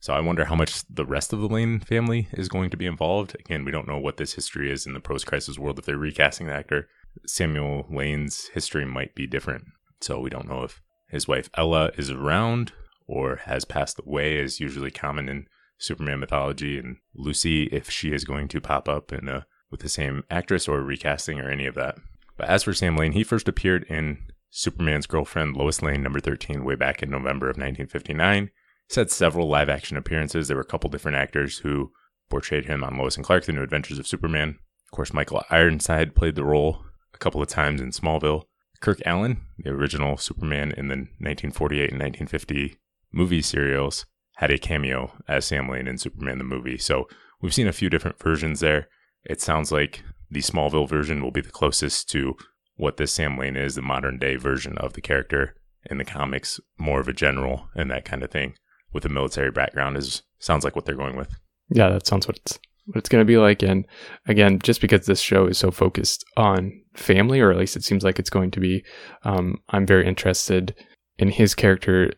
So 0.00 0.14
I 0.14 0.20
wonder 0.20 0.44
how 0.44 0.54
much 0.54 0.84
the 0.88 1.04
rest 1.04 1.32
of 1.32 1.40
the 1.40 1.48
Lane 1.48 1.80
family 1.80 2.28
is 2.32 2.48
going 2.48 2.70
to 2.70 2.76
be 2.76 2.86
involved. 2.86 3.36
Again, 3.38 3.64
we 3.64 3.72
don't 3.72 3.88
know 3.88 3.98
what 3.98 4.16
this 4.16 4.34
history 4.34 4.70
is 4.70 4.86
in 4.86 4.92
the 4.92 5.00
post-crisis 5.00 5.58
world 5.58 5.78
if 5.78 5.84
they're 5.84 5.98
recasting 5.98 6.46
the 6.46 6.52
actor. 6.52 6.88
Samuel 7.26 7.86
Lane's 7.90 8.48
history 8.48 8.84
might 8.84 9.14
be 9.14 9.26
different. 9.26 9.64
So 10.00 10.20
we 10.20 10.30
don't 10.30 10.48
know 10.48 10.62
if 10.62 10.80
his 11.08 11.26
wife 11.26 11.50
Ella 11.56 11.90
is 11.96 12.10
around 12.10 12.72
or 13.06 13.36
has 13.44 13.64
passed 13.64 13.98
away, 13.98 14.38
as 14.40 14.60
usually 14.60 14.90
common 14.90 15.28
in 15.28 15.46
Superman 15.78 16.20
mythology, 16.20 16.78
and 16.78 16.98
Lucy 17.14 17.64
if 17.64 17.90
she 17.90 18.12
is 18.12 18.24
going 18.24 18.48
to 18.48 18.60
pop 18.60 18.88
up 18.88 19.12
in 19.12 19.28
a, 19.28 19.46
with 19.70 19.80
the 19.80 19.88
same 19.88 20.22
actress 20.30 20.68
or 20.68 20.82
recasting 20.82 21.40
or 21.40 21.50
any 21.50 21.66
of 21.66 21.74
that. 21.74 21.96
But 22.36 22.48
as 22.48 22.62
for 22.62 22.74
Sam 22.74 22.96
Lane, 22.96 23.12
he 23.12 23.24
first 23.24 23.48
appeared 23.48 23.84
in 23.84 24.18
Superman's 24.50 25.06
girlfriend 25.06 25.56
Lois 25.56 25.82
Lane 25.82 26.02
number 26.02 26.20
13 26.20 26.64
way 26.64 26.74
back 26.74 27.02
in 27.02 27.10
November 27.10 27.46
of 27.46 27.56
1959. 27.56 28.50
He's 28.88 28.96
had 28.96 29.10
several 29.10 29.48
live 29.48 29.68
action 29.68 29.98
appearances. 29.98 30.48
There 30.48 30.56
were 30.56 30.62
a 30.62 30.66
couple 30.66 30.88
different 30.88 31.18
actors 31.18 31.58
who 31.58 31.92
portrayed 32.30 32.64
him 32.64 32.82
on 32.82 32.96
Lois 32.96 33.16
and 33.16 33.24
Clark, 33.24 33.44
The 33.44 33.52
New 33.52 33.62
Adventures 33.62 33.98
of 33.98 34.06
Superman. 34.06 34.58
Of 34.86 34.92
course, 34.92 35.12
Michael 35.12 35.42
Ironside 35.50 36.14
played 36.14 36.36
the 36.36 36.44
role 36.44 36.84
a 37.12 37.18
couple 37.18 37.42
of 37.42 37.48
times 37.48 37.82
in 37.82 37.90
Smallville. 37.90 38.44
Kirk 38.80 39.00
Alyn, 39.04 39.40
the 39.58 39.70
original 39.70 40.16
Superman 40.16 40.72
in 40.72 40.88
the 40.88 40.94
1948 40.94 41.90
and 41.90 42.00
1950 42.00 42.78
movie 43.12 43.42
serials, 43.42 44.06
had 44.36 44.50
a 44.50 44.56
cameo 44.56 45.12
as 45.26 45.44
Sam 45.44 45.68
Lane 45.68 45.88
in 45.88 45.98
Superman 45.98 46.38
the 46.38 46.44
movie. 46.44 46.78
So 46.78 47.08
we've 47.42 47.52
seen 47.52 47.68
a 47.68 47.72
few 47.72 47.90
different 47.90 48.18
versions 48.18 48.60
there. 48.60 48.88
It 49.24 49.42
sounds 49.42 49.70
like 49.70 50.02
the 50.30 50.40
Smallville 50.40 50.88
version 50.88 51.22
will 51.22 51.30
be 51.30 51.42
the 51.42 51.50
closest 51.50 52.08
to 52.10 52.36
what 52.76 52.96
this 52.96 53.12
Sam 53.12 53.36
Lane 53.36 53.56
is, 53.56 53.74
the 53.74 53.82
modern 53.82 54.18
day 54.18 54.36
version 54.36 54.78
of 54.78 54.94
the 54.94 55.02
character 55.02 55.56
in 55.90 55.98
the 55.98 56.04
comics, 56.04 56.58
more 56.78 57.00
of 57.00 57.08
a 57.08 57.12
general 57.12 57.68
and 57.74 57.90
that 57.90 58.06
kind 58.06 58.22
of 58.22 58.30
thing 58.30 58.54
with 58.92 59.04
a 59.04 59.08
military 59.08 59.50
background 59.50 59.96
is 59.96 60.22
sounds 60.38 60.64
like 60.64 60.76
what 60.76 60.84
they're 60.84 60.94
going 60.94 61.16
with. 61.16 61.34
Yeah, 61.70 61.90
that 61.90 62.06
sounds 62.06 62.26
what 62.26 62.36
it's 62.38 62.58
what 62.86 62.96
it's 62.96 63.08
going 63.08 63.20
to 63.20 63.26
be 63.26 63.36
like. 63.36 63.62
And 63.62 63.86
again, 64.26 64.58
just 64.60 64.80
because 64.80 65.06
this 65.06 65.20
show 65.20 65.46
is 65.46 65.58
so 65.58 65.70
focused 65.70 66.24
on 66.36 66.72
family, 66.94 67.40
or 67.40 67.50
at 67.50 67.58
least 67.58 67.76
it 67.76 67.84
seems 67.84 68.02
like 68.02 68.18
it's 68.18 68.30
going 68.30 68.50
to 68.52 68.60
be, 68.60 68.84
um, 69.24 69.58
I'm 69.68 69.86
very 69.86 70.06
interested 70.06 70.74
in 71.18 71.28
his 71.28 71.54
character 71.54 72.12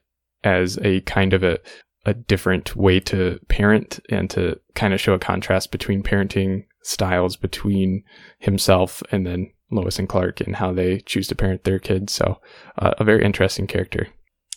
as 0.44 0.78
a 0.82 1.00
kind 1.02 1.32
of 1.32 1.42
a 1.42 1.58
a 2.06 2.14
different 2.14 2.74
way 2.76 2.98
to 2.98 3.38
parent 3.48 4.00
and 4.08 4.30
to 4.30 4.58
kind 4.74 4.94
of 4.94 5.00
show 5.00 5.12
a 5.12 5.18
contrast 5.18 5.70
between 5.70 6.02
parenting 6.02 6.64
styles 6.82 7.36
between 7.36 8.02
himself 8.38 9.02
and 9.12 9.26
then 9.26 9.50
Lois 9.70 9.98
and 9.98 10.08
Clark 10.08 10.40
and 10.40 10.56
how 10.56 10.72
they 10.72 11.00
choose 11.00 11.28
to 11.28 11.34
parent 11.34 11.64
their 11.64 11.78
kids. 11.78 12.12
So, 12.12 12.40
uh, 12.78 12.92
a 12.98 13.04
very 13.04 13.22
interesting 13.24 13.66
character. 13.66 14.08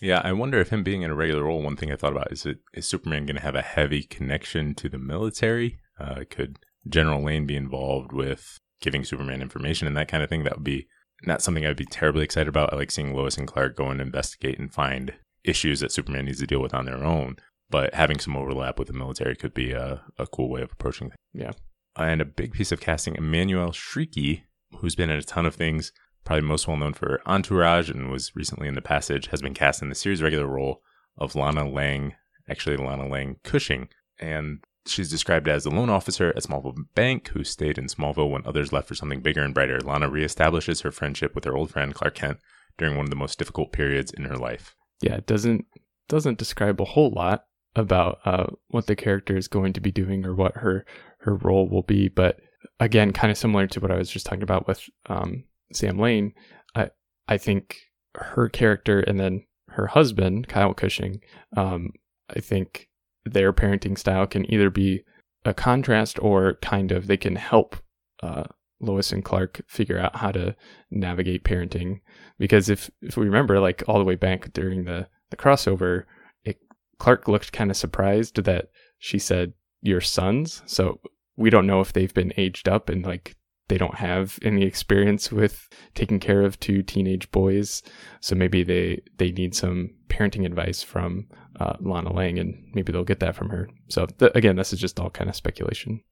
Yeah, 0.04 0.20
I 0.22 0.34
wonder 0.34 0.60
if 0.60 0.68
him 0.68 0.84
being 0.84 1.02
in 1.02 1.12
a 1.12 1.16
regular 1.16 1.46
role. 1.46 1.62
One 1.62 1.78
thing 1.78 1.90
I 1.90 1.96
thought 1.96 2.12
about 2.12 2.30
is 2.30 2.46
it 2.46 2.58
is 2.74 2.86
Superman 2.86 3.26
going 3.26 3.38
to 3.38 3.42
have 3.42 3.56
a 3.56 3.62
heavy 3.62 4.04
connection 4.04 4.76
to 4.76 4.90
the 4.90 4.98
military? 4.98 5.80
Uh, 5.98 6.26
could 6.30 6.60
General 6.86 7.24
Lane 7.24 7.48
be 7.48 7.56
involved 7.56 8.12
with 8.12 8.58
giving 8.82 9.06
Superman 9.06 9.42
information 9.42 9.88
and 9.88 9.96
that 9.96 10.10
kind 10.10 10.22
of 10.22 10.28
thing? 10.28 10.44
That 10.44 10.56
would 10.56 10.64
be 10.66 10.88
not 11.22 11.42
something 11.42 11.66
I'd 11.66 11.78
be 11.78 11.86
terribly 11.86 12.26
excited 12.26 12.50
about. 12.50 12.74
I 12.74 12.76
like 12.76 12.92
seeing 12.92 13.16
Lois 13.16 13.38
and 13.38 13.48
Clark 13.48 13.78
go 13.78 13.88
and 13.88 14.02
investigate 14.02 14.60
and 14.60 14.74
find 14.74 15.14
issues 15.46 15.80
that 15.80 15.94
Superman 15.94 16.26
needs 16.26 16.42
to 16.42 16.48
deal 16.48 16.62
with 16.62 16.74
on 16.74 16.84
their 16.84 17.02
own. 17.02 17.38
But 17.70 17.94
having 17.94 18.20
some 18.20 18.36
overlap 18.36 18.78
with 18.78 18.90
the 18.90 18.94
military 18.94 19.38
could 19.38 19.54
be 19.54 19.72
a, 19.72 20.04
a 20.20 20.28
cool 20.28 20.50
way 20.50 20.64
of 20.64 20.74
approaching 20.74 21.12
things. 21.12 21.18
Yeah. 21.34 21.52
And 21.96 22.20
a 22.20 22.26
big 22.26 22.52
piece 22.52 22.74
of 22.74 22.82
casting, 22.82 23.16
Emmanuelle 23.16 23.72
Chriqui, 23.72 24.44
who's 24.80 24.96
been 24.96 25.10
in 25.10 25.18
a 25.20 25.24
ton 25.24 25.46
of 25.46 25.56
things, 25.56 25.94
probably 26.24 26.48
most 26.48 26.68
well 26.68 26.78
known 26.78 26.94
for 26.94 27.22
Entourage 27.26 27.90
and 27.90 28.10
was 28.10 28.36
recently 28.36 28.68
in 28.68 28.76
The 28.76 28.82
Passage, 28.82 29.28
has 29.28 29.42
been 29.42 29.54
cast 29.54 29.82
in 29.82 29.90
the 29.90 29.96
series 29.96 30.22
regular 30.22 30.48
role 30.48 30.82
of 31.18 31.36
Lana 31.36 31.70
Lang, 31.70 32.14
actually 32.50 32.78
Lana 32.78 33.08
Lang 33.08 33.38
Cushing. 33.44 33.90
And 34.20 34.64
she's 34.86 35.10
described 35.10 35.48
as 35.48 35.66
a 35.66 35.70
loan 35.70 35.90
officer 35.90 36.30
at 36.30 36.44
Smallville 36.44 36.76
Bank 36.96 37.30
who 37.30 37.44
stayed 37.44 37.78
in 37.78 37.86
Smallville 37.86 38.30
when 38.30 38.46
others 38.46 38.74
left 38.74 38.88
for 38.88 38.96
something 38.96 39.22
bigger 39.22 39.42
and 39.42 39.54
brighter. 39.54 39.80
Lana 39.80 40.10
reestablishes 40.10 40.84
her 40.84 40.92
friendship 40.92 41.36
with 41.36 41.46
her 41.46 41.56
old 41.56 41.72
friend 41.72 41.94
Clark 41.94 42.16
Kent 42.16 42.40
during 42.78 42.96
one 42.96 43.06
of 43.06 43.10
the 43.10 43.16
most 43.16 43.38
difficult 43.40 43.72
periods 43.72 44.12
in 44.12 44.26
her 44.26 44.38
life. 44.38 44.76
Yeah, 45.02 45.16
it 45.16 45.28
doesn't 45.28 45.66
doesn't 46.10 46.38
describe 46.38 46.82
a 46.82 46.86
whole 46.86 47.12
lot 47.12 47.46
about 47.76 48.20
uh, 48.26 48.48
what 48.68 48.88
the 48.88 48.96
character 48.96 49.36
is 49.36 49.48
going 49.48 49.74
to 49.74 49.82
be 49.82 49.92
doing 49.92 50.26
or 50.26 50.36
what 50.36 50.58
her 50.58 50.86
her 51.20 51.36
role 51.36 51.68
will 51.68 51.84
be, 51.84 52.08
but 52.08 52.40
again, 52.80 53.12
kind 53.12 53.32
of 53.32 53.38
similar 53.38 53.68
to 53.68 53.80
what 53.80 53.92
I 53.92 53.98
was 53.98 54.10
just 54.10 54.26
talking 54.26 54.44
about 54.44 54.68
with 54.68 54.90
um, 55.08 55.44
Sam 55.72 55.98
Lane, 55.98 56.34
I 56.76 56.90
I 57.28 57.38
think 57.38 57.78
her 58.16 58.50
character 58.50 59.00
and 59.00 59.20
then 59.20 59.46
her 59.70 59.88
husband 59.88 60.48
Kyle 60.48 60.74
Cushing, 60.74 61.22
um, 61.58 61.92
I 62.30 62.40
think 62.40 62.90
their 63.26 63.54
parenting 63.54 63.98
style 63.98 64.28
can 64.28 64.52
either 64.52 64.70
be 64.70 65.04
a 65.46 65.54
contrast 65.54 66.22
or 66.22 66.56
kind 66.62 66.92
of 66.92 67.08
they 67.08 67.18
can 67.18 67.36
help 67.36 67.76
uh, 68.22 68.44
Lois 68.80 69.12
and 69.12 69.24
Clark 69.24 69.62
figure 69.68 70.00
out 70.00 70.16
how 70.16 70.32
to 70.32 70.56
navigate 70.92 71.44
parenting. 71.44 72.02
Because 72.38 72.70
if 72.70 72.90
if 73.02 73.18
we 73.18 73.26
remember, 73.26 73.60
like 73.60 73.84
all 73.88 74.00
the 74.00 74.06
way 74.06 74.16
back 74.16 74.54
during 74.54 74.86
the 74.86 75.08
the 75.30 75.38
crossover, 75.38 76.04
it, 76.44 76.60
Clark 77.00 77.28
looked 77.28 77.52
kind 77.52 77.72
of 77.72 77.78
surprised 77.78 78.44
that 78.44 78.70
she 79.00 79.20
said 79.20 79.54
your 79.82 80.02
sons. 80.02 80.62
So 80.66 81.00
we 81.36 81.50
don't 81.50 81.68
know 81.68 81.82
if 81.82 81.94
they've 81.94 82.14
been 82.14 82.34
aged 82.38 82.70
up 82.70 82.90
and 82.90 83.06
like 83.06 83.36
they 83.70 83.78
don't 83.78 83.96
have 83.96 84.40
any 84.42 84.64
experience 84.64 85.32
with 85.32 85.70
taking 85.96 86.20
care 86.20 86.42
of 86.42 86.60
two 86.60 86.84
teenage 86.84 87.32
boys. 87.32 87.82
So 88.20 88.36
maybe 88.36 88.64
they 88.64 89.02
they 89.18 89.32
need 89.32 89.56
some 89.56 89.92
parenting 90.10 90.46
advice 90.46 90.84
from 90.84 91.28
uh, 91.60 91.74
lana 91.80 92.12
lang 92.14 92.40
and 92.40 92.72
maybe 92.74 92.92
they'll 92.92 93.04
get 93.04 93.20
that 93.22 93.36
from 93.36 93.50
her. 93.50 93.70
So 93.88 94.06
th- 94.06 94.32
again 94.36 94.56
this 94.56 94.74
is 94.74 94.80
just 94.80 95.00
all 95.00 95.10
kind 95.10 95.30
of 95.30 95.36
speculation. 95.36 96.04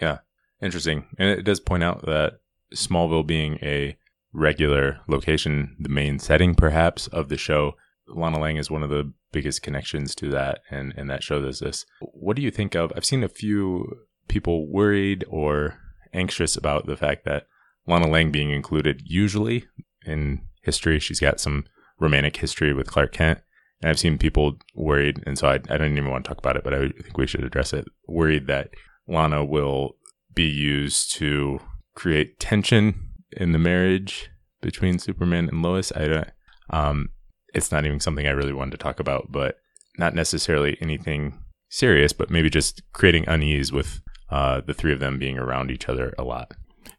Yeah. 0.00 0.18
Interesting. 0.62 1.06
And 1.18 1.30
it 1.30 1.42
does 1.42 1.60
point 1.60 1.82
out 1.82 2.04
that 2.06 2.40
smallville 2.74 3.26
being 3.26 3.58
a 3.62 3.96
regular 4.32 5.00
location 5.08 5.76
the 5.80 5.88
main 5.88 6.18
setting 6.18 6.54
perhaps 6.54 7.08
of 7.08 7.28
the 7.28 7.36
show 7.36 7.74
lana 8.06 8.38
lang 8.38 8.56
is 8.56 8.70
one 8.70 8.84
of 8.84 8.90
the 8.90 9.12
biggest 9.32 9.60
connections 9.60 10.14
to 10.14 10.28
that 10.28 10.60
and 10.70 10.92
and 10.96 11.10
that 11.10 11.22
show 11.22 11.40
does 11.40 11.60
this. 11.60 11.86
What 12.00 12.36
do 12.36 12.42
you 12.42 12.50
think 12.50 12.74
of 12.74 12.92
i've 12.94 13.04
seen 13.04 13.24
a 13.24 13.28
few 13.28 13.86
people 14.28 14.70
worried 14.70 15.24
or 15.28 15.78
anxious 16.12 16.56
about 16.56 16.86
the 16.86 16.96
fact 16.96 17.24
that 17.24 17.46
Lana 17.86 18.08
Lang 18.08 18.30
being 18.30 18.50
included 18.50 19.02
usually 19.04 19.66
in 20.04 20.42
history. 20.62 20.98
She's 20.98 21.20
got 21.20 21.40
some 21.40 21.64
romantic 21.98 22.36
history 22.36 22.72
with 22.72 22.90
Clark 22.90 23.12
Kent. 23.12 23.40
And 23.82 23.88
I've 23.88 23.98
seen 23.98 24.18
people 24.18 24.58
worried, 24.74 25.22
and 25.26 25.38
so 25.38 25.48
I, 25.48 25.54
I 25.54 25.78
don't 25.78 25.96
even 25.96 26.10
want 26.10 26.24
to 26.24 26.28
talk 26.28 26.38
about 26.38 26.56
it, 26.56 26.64
but 26.64 26.74
I 26.74 26.90
think 26.90 27.16
we 27.16 27.26
should 27.26 27.44
address 27.44 27.72
it. 27.72 27.86
Worried 28.06 28.46
that 28.46 28.70
Lana 29.08 29.42
will 29.42 29.96
be 30.34 30.44
used 30.44 31.12
to 31.14 31.60
create 31.94 32.38
tension 32.38 33.08
in 33.32 33.52
the 33.52 33.58
marriage 33.58 34.30
between 34.60 34.98
Superman 34.98 35.48
and 35.48 35.62
Lois. 35.62 35.92
I 35.96 36.08
don't. 36.08 36.30
Um, 36.68 37.08
it's 37.54 37.72
not 37.72 37.86
even 37.86 38.00
something 38.00 38.26
I 38.26 38.32
really 38.32 38.52
wanted 38.52 38.72
to 38.72 38.76
talk 38.76 39.00
about, 39.00 39.32
but 39.32 39.56
not 39.98 40.14
necessarily 40.14 40.76
anything 40.80 41.42
serious, 41.70 42.12
but 42.12 42.30
maybe 42.30 42.50
just 42.50 42.82
creating 42.92 43.24
unease 43.28 43.72
with 43.72 44.00
uh, 44.30 44.60
the 44.60 44.74
three 44.74 44.92
of 44.92 45.00
them 45.00 45.18
being 45.18 45.38
around 45.38 45.70
each 45.70 45.88
other 45.88 46.14
a 46.18 46.24
lot. 46.24 46.52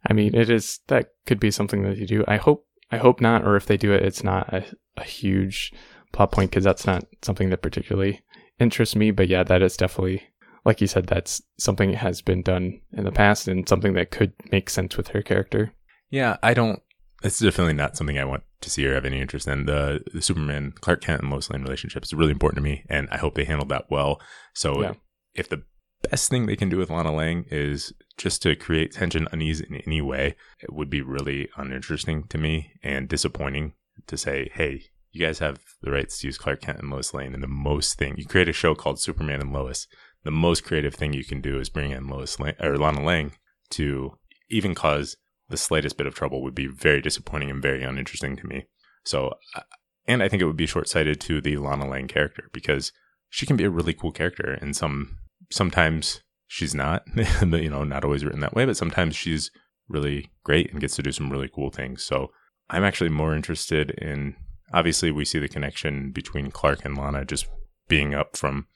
I 0.07 0.13
mean, 0.13 0.35
it 0.35 0.49
is 0.49 0.79
that 0.87 1.09
could 1.25 1.39
be 1.39 1.51
something 1.51 1.83
that 1.83 1.97
you 1.97 2.07
do. 2.07 2.23
I 2.27 2.37
hope 2.37 2.65
I 2.91 2.97
hope 2.97 3.21
not, 3.21 3.43
or 3.43 3.55
if 3.55 3.65
they 3.65 3.77
do 3.77 3.93
it, 3.93 4.03
it's 4.03 4.23
not 4.23 4.53
a, 4.53 4.65
a 4.97 5.03
huge 5.03 5.73
plot 6.11 6.31
point 6.31 6.51
because 6.51 6.63
that's 6.63 6.85
not 6.85 7.05
something 7.21 7.49
that 7.49 7.61
particularly 7.61 8.21
interests 8.59 8.95
me. 8.95 9.11
But 9.11 9.27
yeah, 9.27 9.43
that 9.43 9.61
is 9.61 9.77
definitely 9.77 10.23
like 10.65 10.81
you 10.81 10.87
said, 10.87 11.07
that's 11.07 11.41
something 11.57 11.91
that 11.91 11.97
has 11.97 12.21
been 12.21 12.41
done 12.41 12.81
in 12.93 13.03
the 13.03 13.11
past 13.11 13.47
and 13.47 13.67
something 13.67 13.93
that 13.93 14.11
could 14.11 14.33
make 14.51 14.69
sense 14.69 14.97
with 14.97 15.09
her 15.09 15.21
character. 15.21 15.73
Yeah, 16.09 16.37
I 16.43 16.53
don't. 16.53 16.81
It's 17.23 17.39
definitely 17.39 17.73
not 17.73 17.97
something 17.97 18.17
I 18.17 18.25
want 18.25 18.43
to 18.61 18.69
see 18.69 18.85
or 18.85 18.93
have 18.93 19.05
any 19.05 19.21
interest 19.21 19.47
in. 19.47 19.65
The, 19.65 20.03
the 20.13 20.21
Superman 20.21 20.73
Clark 20.79 21.01
Kent 21.01 21.21
and 21.21 21.31
Lois 21.31 21.49
Lane 21.49 21.63
relationship 21.63 22.03
is 22.03 22.13
really 22.13 22.31
important 22.31 22.57
to 22.57 22.69
me, 22.69 22.83
and 22.89 23.07
I 23.11 23.17
hope 23.17 23.35
they 23.35 23.43
handled 23.43 23.69
that 23.69 23.89
well. 23.89 24.19
So 24.53 24.81
yeah. 24.81 24.93
if 25.35 25.49
the 25.49 25.63
best 26.03 26.29
thing 26.29 26.45
they 26.45 26.55
can 26.55 26.69
do 26.69 26.77
with 26.77 26.89
Lana 26.89 27.13
Lang 27.13 27.45
is 27.49 27.93
just 28.17 28.41
to 28.43 28.55
create 28.55 28.93
tension, 28.93 29.27
unease 29.31 29.61
in 29.61 29.75
any 29.75 30.01
way. 30.01 30.35
It 30.59 30.73
would 30.73 30.89
be 30.89 31.01
really 31.01 31.49
uninteresting 31.57 32.27
to 32.29 32.37
me 32.37 32.73
and 32.83 33.07
disappointing 33.07 33.73
to 34.07 34.17
say, 34.17 34.49
hey, 34.53 34.85
you 35.11 35.25
guys 35.25 35.39
have 35.39 35.59
the 35.81 35.91
rights 35.91 36.19
to 36.19 36.27
use 36.27 36.37
Clark 36.37 36.61
Kent 36.61 36.79
and 36.79 36.89
Lois 36.89 37.13
Lane, 37.13 37.33
and 37.33 37.43
the 37.43 37.47
most 37.47 37.97
thing 37.97 38.15
you 38.17 38.25
create 38.25 38.49
a 38.49 38.53
show 38.53 38.75
called 38.75 38.99
Superman 38.99 39.41
and 39.41 39.51
Lois. 39.51 39.87
The 40.23 40.31
most 40.31 40.63
creative 40.63 40.93
thing 40.93 41.13
you 41.13 41.25
can 41.25 41.41
do 41.41 41.59
is 41.59 41.69
bring 41.69 41.91
in 41.91 42.07
Lois 42.07 42.39
Lang 42.39 42.53
or 42.61 42.77
Lana 42.77 43.03
Lang 43.03 43.33
to 43.71 44.17
even 44.49 44.75
cause 44.75 45.17
the 45.49 45.57
slightest 45.57 45.97
bit 45.97 46.07
of 46.07 46.13
trouble 46.13 46.41
would 46.41 46.55
be 46.55 46.67
very 46.67 47.01
disappointing 47.01 47.49
and 47.49 47.61
very 47.61 47.83
uninteresting 47.83 48.37
to 48.37 48.47
me. 48.47 48.67
So, 49.03 49.33
uh, 49.55 49.61
and 50.07 50.21
I 50.21 50.29
think 50.29 50.41
it 50.41 50.45
would 50.45 50.57
be 50.57 50.67
short 50.67 50.87
sighted 50.87 51.19
to 51.21 51.41
the 51.41 51.57
Lana 51.57 51.87
Lang 51.89 52.07
character 52.07 52.49
because 52.53 52.91
she 53.29 53.45
can 53.45 53.57
be 53.57 53.63
a 53.63 53.69
really 53.69 53.93
cool 53.93 54.11
character 54.11 54.53
in 54.53 54.73
some 54.73 55.17
sometimes 55.51 56.21
she's 56.47 56.73
not, 56.73 57.03
you 57.41 57.69
know, 57.69 57.83
not 57.83 58.03
always 58.03 58.25
written 58.25 58.41
that 58.41 58.55
way, 58.55 58.65
but 58.65 58.77
sometimes 58.77 59.15
she's 59.15 59.51
really 59.87 60.31
great 60.43 60.71
and 60.71 60.81
gets 60.81 60.95
to 60.95 61.03
do 61.03 61.11
some 61.11 61.29
really 61.29 61.49
cool 61.53 61.69
things. 61.69 62.03
So 62.03 62.31
I'm 62.69 62.83
actually 62.83 63.09
more 63.09 63.35
interested 63.35 63.91
in 63.91 64.35
obviously 64.73 65.11
we 65.11 65.25
see 65.25 65.39
the 65.39 65.49
connection 65.49 66.11
between 66.11 66.51
Clark 66.51 66.85
and 66.85 66.97
Lana 66.97 67.25
just 67.25 67.47
being 67.87 68.13
up 68.13 68.37
from 68.37 68.67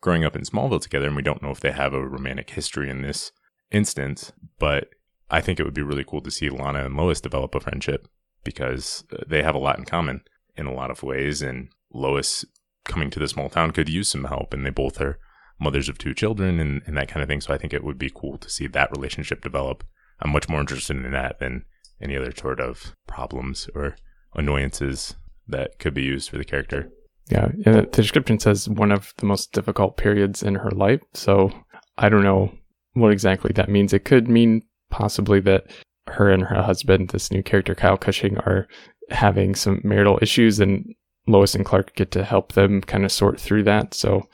growing 0.00 0.24
up 0.24 0.34
in 0.34 0.42
Smallville 0.42 0.80
together 0.80 1.06
and 1.06 1.16
we 1.16 1.22
don't 1.22 1.42
know 1.42 1.50
if 1.50 1.60
they 1.60 1.72
have 1.72 1.92
a 1.92 2.06
romantic 2.06 2.50
history 2.50 2.88
in 2.88 3.02
this 3.02 3.32
instance, 3.70 4.32
but 4.58 4.88
I 5.30 5.40
think 5.40 5.58
it 5.58 5.64
would 5.64 5.74
be 5.74 5.82
really 5.82 6.04
cool 6.04 6.20
to 6.22 6.30
see 6.30 6.50
Lana 6.50 6.84
and 6.84 6.96
Lois 6.96 7.20
develop 7.20 7.54
a 7.54 7.60
friendship 7.60 8.08
because 8.44 9.04
uh, 9.12 9.22
they 9.26 9.42
have 9.42 9.54
a 9.54 9.58
lot 9.58 9.78
in 9.78 9.84
common 9.84 10.22
in 10.56 10.66
a 10.66 10.74
lot 10.74 10.90
of 10.90 11.02
ways. 11.02 11.42
And 11.42 11.68
Lois 11.92 12.44
coming 12.84 13.10
to 13.10 13.18
the 13.18 13.28
small 13.28 13.48
town 13.48 13.70
could 13.70 13.88
use 13.88 14.08
some 14.08 14.24
help, 14.24 14.52
and 14.52 14.64
they 14.66 14.70
both 14.70 15.00
are 15.00 15.18
mothers 15.60 15.88
of 15.88 15.98
two 15.98 16.14
children 16.14 16.58
and, 16.60 16.82
and 16.86 16.96
that 16.96 17.08
kind 17.08 17.22
of 17.22 17.28
thing. 17.28 17.40
So 17.40 17.52
I 17.54 17.58
think 17.58 17.72
it 17.72 17.84
would 17.84 17.98
be 17.98 18.10
cool 18.14 18.38
to 18.38 18.50
see 18.50 18.66
that 18.68 18.90
relationship 18.90 19.42
develop. 19.42 19.84
I'm 20.20 20.30
much 20.30 20.48
more 20.48 20.60
interested 20.60 20.96
in 20.96 21.10
that 21.12 21.38
than 21.38 21.64
any 22.00 22.16
other 22.16 22.32
sort 22.34 22.60
of 22.60 22.94
problems 23.06 23.68
or 23.74 23.96
annoyances 24.34 25.14
that 25.48 25.78
could 25.78 25.94
be 25.94 26.02
used 26.02 26.30
for 26.30 26.38
the 26.38 26.44
character. 26.44 26.90
Yeah, 27.30 27.50
and 27.64 27.76
the 27.76 27.82
description 27.82 28.38
says 28.38 28.68
one 28.68 28.92
of 28.92 29.12
the 29.18 29.26
most 29.26 29.52
difficult 29.52 29.96
periods 29.96 30.42
in 30.42 30.56
her 30.56 30.70
life. 30.70 31.00
So 31.14 31.52
I 31.96 32.08
don't 32.08 32.24
know 32.24 32.52
what 32.94 33.12
exactly 33.12 33.52
that 33.54 33.68
means. 33.68 33.92
It 33.92 34.04
could 34.04 34.28
mean 34.28 34.62
possibly 34.90 35.40
that 35.40 35.66
her 36.08 36.30
and 36.30 36.42
her 36.42 36.62
husband, 36.62 37.08
this 37.08 37.30
new 37.30 37.42
character 37.42 37.74
Kyle 37.74 37.96
Cushing, 37.96 38.38
are 38.38 38.66
having 39.10 39.54
some 39.54 39.80
marital 39.84 40.18
issues, 40.20 40.58
and 40.58 40.94
Lois 41.26 41.54
and 41.54 41.64
Clark 41.64 41.94
get 41.94 42.10
to 42.12 42.24
help 42.24 42.52
them 42.52 42.80
kind 42.80 43.04
of 43.04 43.12
sort 43.12 43.40
through 43.40 43.62
that. 43.64 43.94
So 43.94 44.28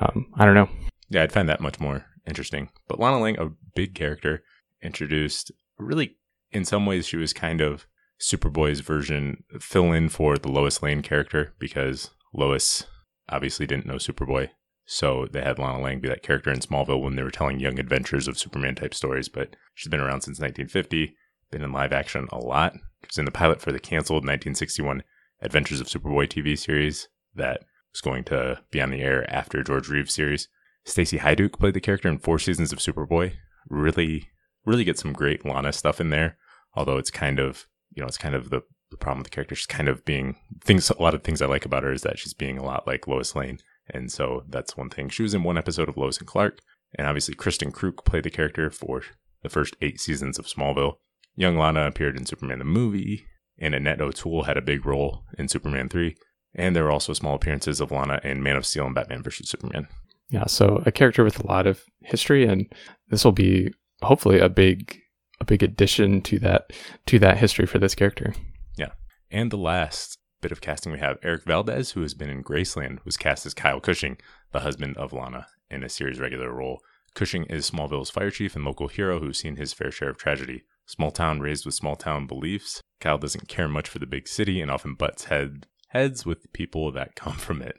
um, 0.00 0.26
I 0.34 0.44
don't 0.44 0.54
know. 0.54 0.68
Yeah, 1.08 1.22
I'd 1.22 1.32
find 1.32 1.48
that 1.48 1.60
much 1.60 1.80
more 1.80 2.04
interesting. 2.26 2.70
But 2.88 2.98
Lana 2.98 3.20
Lang, 3.20 3.38
a 3.38 3.50
big 3.74 3.94
character, 3.94 4.42
introduced 4.82 5.52
really, 5.78 6.16
in 6.52 6.64
some 6.64 6.86
ways, 6.86 7.06
she 7.06 7.16
was 7.16 7.32
kind 7.32 7.60
of 7.60 7.86
Superboy's 8.20 8.80
version, 8.80 9.44
fill 9.60 9.92
in 9.92 10.08
for 10.08 10.38
the 10.38 10.50
Lois 10.50 10.82
Lane 10.82 11.02
character 11.02 11.54
because 11.58 12.10
Lois 12.32 12.84
obviously 13.28 13.66
didn't 13.66 13.86
know 13.86 13.96
Superboy. 13.96 14.50
So 14.86 15.26
they 15.30 15.42
had 15.42 15.58
Lana 15.58 15.80
Lang 15.80 16.00
be 16.00 16.08
that 16.08 16.22
character 16.22 16.52
in 16.52 16.60
Smallville 16.60 17.02
when 17.02 17.16
they 17.16 17.22
were 17.22 17.30
telling 17.30 17.58
young 17.58 17.78
adventures 17.78 18.28
of 18.28 18.38
Superman 18.38 18.76
type 18.76 18.94
stories. 18.94 19.28
But 19.28 19.56
she's 19.74 19.90
been 19.90 20.00
around 20.00 20.22
since 20.22 20.38
1950, 20.38 21.16
been 21.50 21.62
in 21.62 21.72
live 21.72 21.92
action 21.92 22.28
a 22.30 22.38
lot. 22.38 22.74
She 23.02 23.08
was 23.08 23.18
in 23.18 23.24
the 23.24 23.32
pilot 23.32 23.60
for 23.60 23.72
the 23.72 23.80
canceled 23.80 24.22
1961 24.22 25.02
Adventures 25.42 25.80
of 25.80 25.88
Superboy 25.88 26.28
TV 26.28 26.58
series 26.58 27.08
that 27.34 27.60
was 27.96 28.02
going 28.02 28.24
to 28.24 28.60
be 28.70 28.80
on 28.80 28.90
the 28.90 29.00
air 29.00 29.28
after 29.34 29.62
George 29.62 29.88
Reeves 29.88 30.14
series. 30.14 30.48
Stacy 30.84 31.18
Haiduk 31.18 31.58
played 31.58 31.74
the 31.74 31.80
character 31.80 32.08
in 32.08 32.18
four 32.18 32.38
seasons 32.38 32.72
of 32.72 32.78
Superboy. 32.78 33.32
Really, 33.68 34.28
really 34.66 34.84
get 34.84 34.98
some 34.98 35.12
great 35.12 35.44
Lana 35.46 35.72
stuff 35.72 36.00
in 36.00 36.10
there. 36.10 36.36
Although 36.74 36.98
it's 36.98 37.10
kind 37.10 37.38
of, 37.38 37.66
you 37.94 38.02
know, 38.02 38.06
it's 38.06 38.18
kind 38.18 38.34
of 38.34 38.50
the, 38.50 38.60
the 38.90 38.98
problem 38.98 39.20
with 39.20 39.30
the 39.30 39.34
character. 39.34 39.54
She's 39.54 39.66
kind 39.66 39.88
of 39.88 40.04
being 40.04 40.36
things. 40.62 40.90
A 40.90 41.02
lot 41.02 41.14
of 41.14 41.24
things 41.24 41.40
I 41.40 41.46
like 41.46 41.64
about 41.64 41.84
her 41.84 41.92
is 41.92 42.02
that 42.02 42.18
she's 42.18 42.34
being 42.34 42.58
a 42.58 42.64
lot 42.64 42.86
like 42.86 43.08
Lois 43.08 43.34
Lane, 43.34 43.58
and 43.88 44.12
so 44.12 44.44
that's 44.48 44.76
one 44.76 44.90
thing. 44.90 45.08
She 45.08 45.22
was 45.22 45.32
in 45.32 45.42
one 45.42 45.56
episode 45.56 45.88
of 45.88 45.96
Lois 45.96 46.18
and 46.18 46.26
Clark, 46.26 46.60
and 46.96 47.06
obviously 47.06 47.34
Kristin 47.34 47.72
Kreuk 47.72 48.04
played 48.04 48.24
the 48.24 48.30
character 48.30 48.70
for 48.70 49.02
the 49.42 49.48
first 49.48 49.74
eight 49.80 50.00
seasons 50.00 50.38
of 50.38 50.46
Smallville. 50.46 50.96
Young 51.34 51.56
Lana 51.56 51.86
appeared 51.86 52.16
in 52.16 52.26
Superman 52.26 52.58
the 52.58 52.64
movie, 52.66 53.26
and 53.58 53.74
Annette 53.74 54.02
O'Toole 54.02 54.44
had 54.44 54.58
a 54.58 54.62
big 54.62 54.84
role 54.84 55.24
in 55.38 55.48
Superman 55.48 55.88
3. 55.88 56.14
And 56.56 56.74
there 56.74 56.84
were 56.84 56.90
also 56.90 57.12
small 57.12 57.34
appearances 57.34 57.80
of 57.80 57.92
Lana 57.92 58.20
in 58.24 58.42
Man 58.42 58.56
of 58.56 58.66
Steel 58.66 58.86
and 58.86 58.94
Batman 58.94 59.22
vs. 59.22 59.48
Superman. 59.48 59.86
Yeah, 60.30 60.46
so 60.46 60.82
a 60.84 60.90
character 60.90 61.22
with 61.22 61.38
a 61.38 61.46
lot 61.46 61.66
of 61.66 61.84
history, 62.02 62.46
and 62.46 62.66
this 63.08 63.24
will 63.24 63.32
be 63.32 63.72
hopefully 64.02 64.40
a 64.40 64.48
big 64.48 64.98
a 65.38 65.44
big 65.44 65.62
addition 65.62 66.22
to 66.22 66.38
that 66.40 66.72
to 67.06 67.18
that 67.18 67.38
history 67.38 67.66
for 67.66 67.78
this 67.78 67.94
character. 67.94 68.34
Yeah. 68.76 68.92
And 69.30 69.50
the 69.50 69.58
last 69.58 70.18
bit 70.40 70.50
of 70.50 70.60
casting 70.60 70.92
we 70.92 70.98
have 70.98 71.18
Erik 71.22 71.44
Valdez, 71.44 71.92
who 71.92 72.02
has 72.02 72.14
been 72.14 72.30
in 72.30 72.42
Graceland, 72.42 73.04
was 73.04 73.16
cast 73.16 73.46
as 73.46 73.54
Kyle 73.54 73.80
Cushing, 73.80 74.16
the 74.52 74.60
husband 74.60 74.96
of 74.96 75.12
Lana, 75.12 75.46
in 75.70 75.84
a 75.84 75.88
series 75.88 76.18
regular 76.18 76.52
role. 76.52 76.80
Cushing 77.14 77.44
is 77.44 77.70
Smallville's 77.70 78.10
fire 78.10 78.30
chief 78.30 78.56
and 78.56 78.64
local 78.64 78.88
hero 78.88 79.20
who's 79.20 79.38
seen 79.38 79.56
his 79.56 79.72
fair 79.72 79.90
share 79.90 80.10
of 80.10 80.18
tragedy. 80.18 80.64
Small 80.86 81.10
town 81.10 81.40
raised 81.40 81.64
with 81.64 81.74
small 81.74 81.96
town 81.96 82.26
beliefs. 82.26 82.80
Kyle 83.00 83.18
doesn't 83.18 83.48
care 83.48 83.68
much 83.68 83.88
for 83.88 83.98
the 83.98 84.06
big 84.06 84.28
city 84.28 84.60
and 84.60 84.70
often 84.70 84.94
butts 84.94 85.24
head 85.24 85.66
heads 85.88 86.26
with 86.26 86.52
people 86.52 86.92
that 86.92 87.14
come 87.14 87.34
from 87.34 87.62
it. 87.62 87.76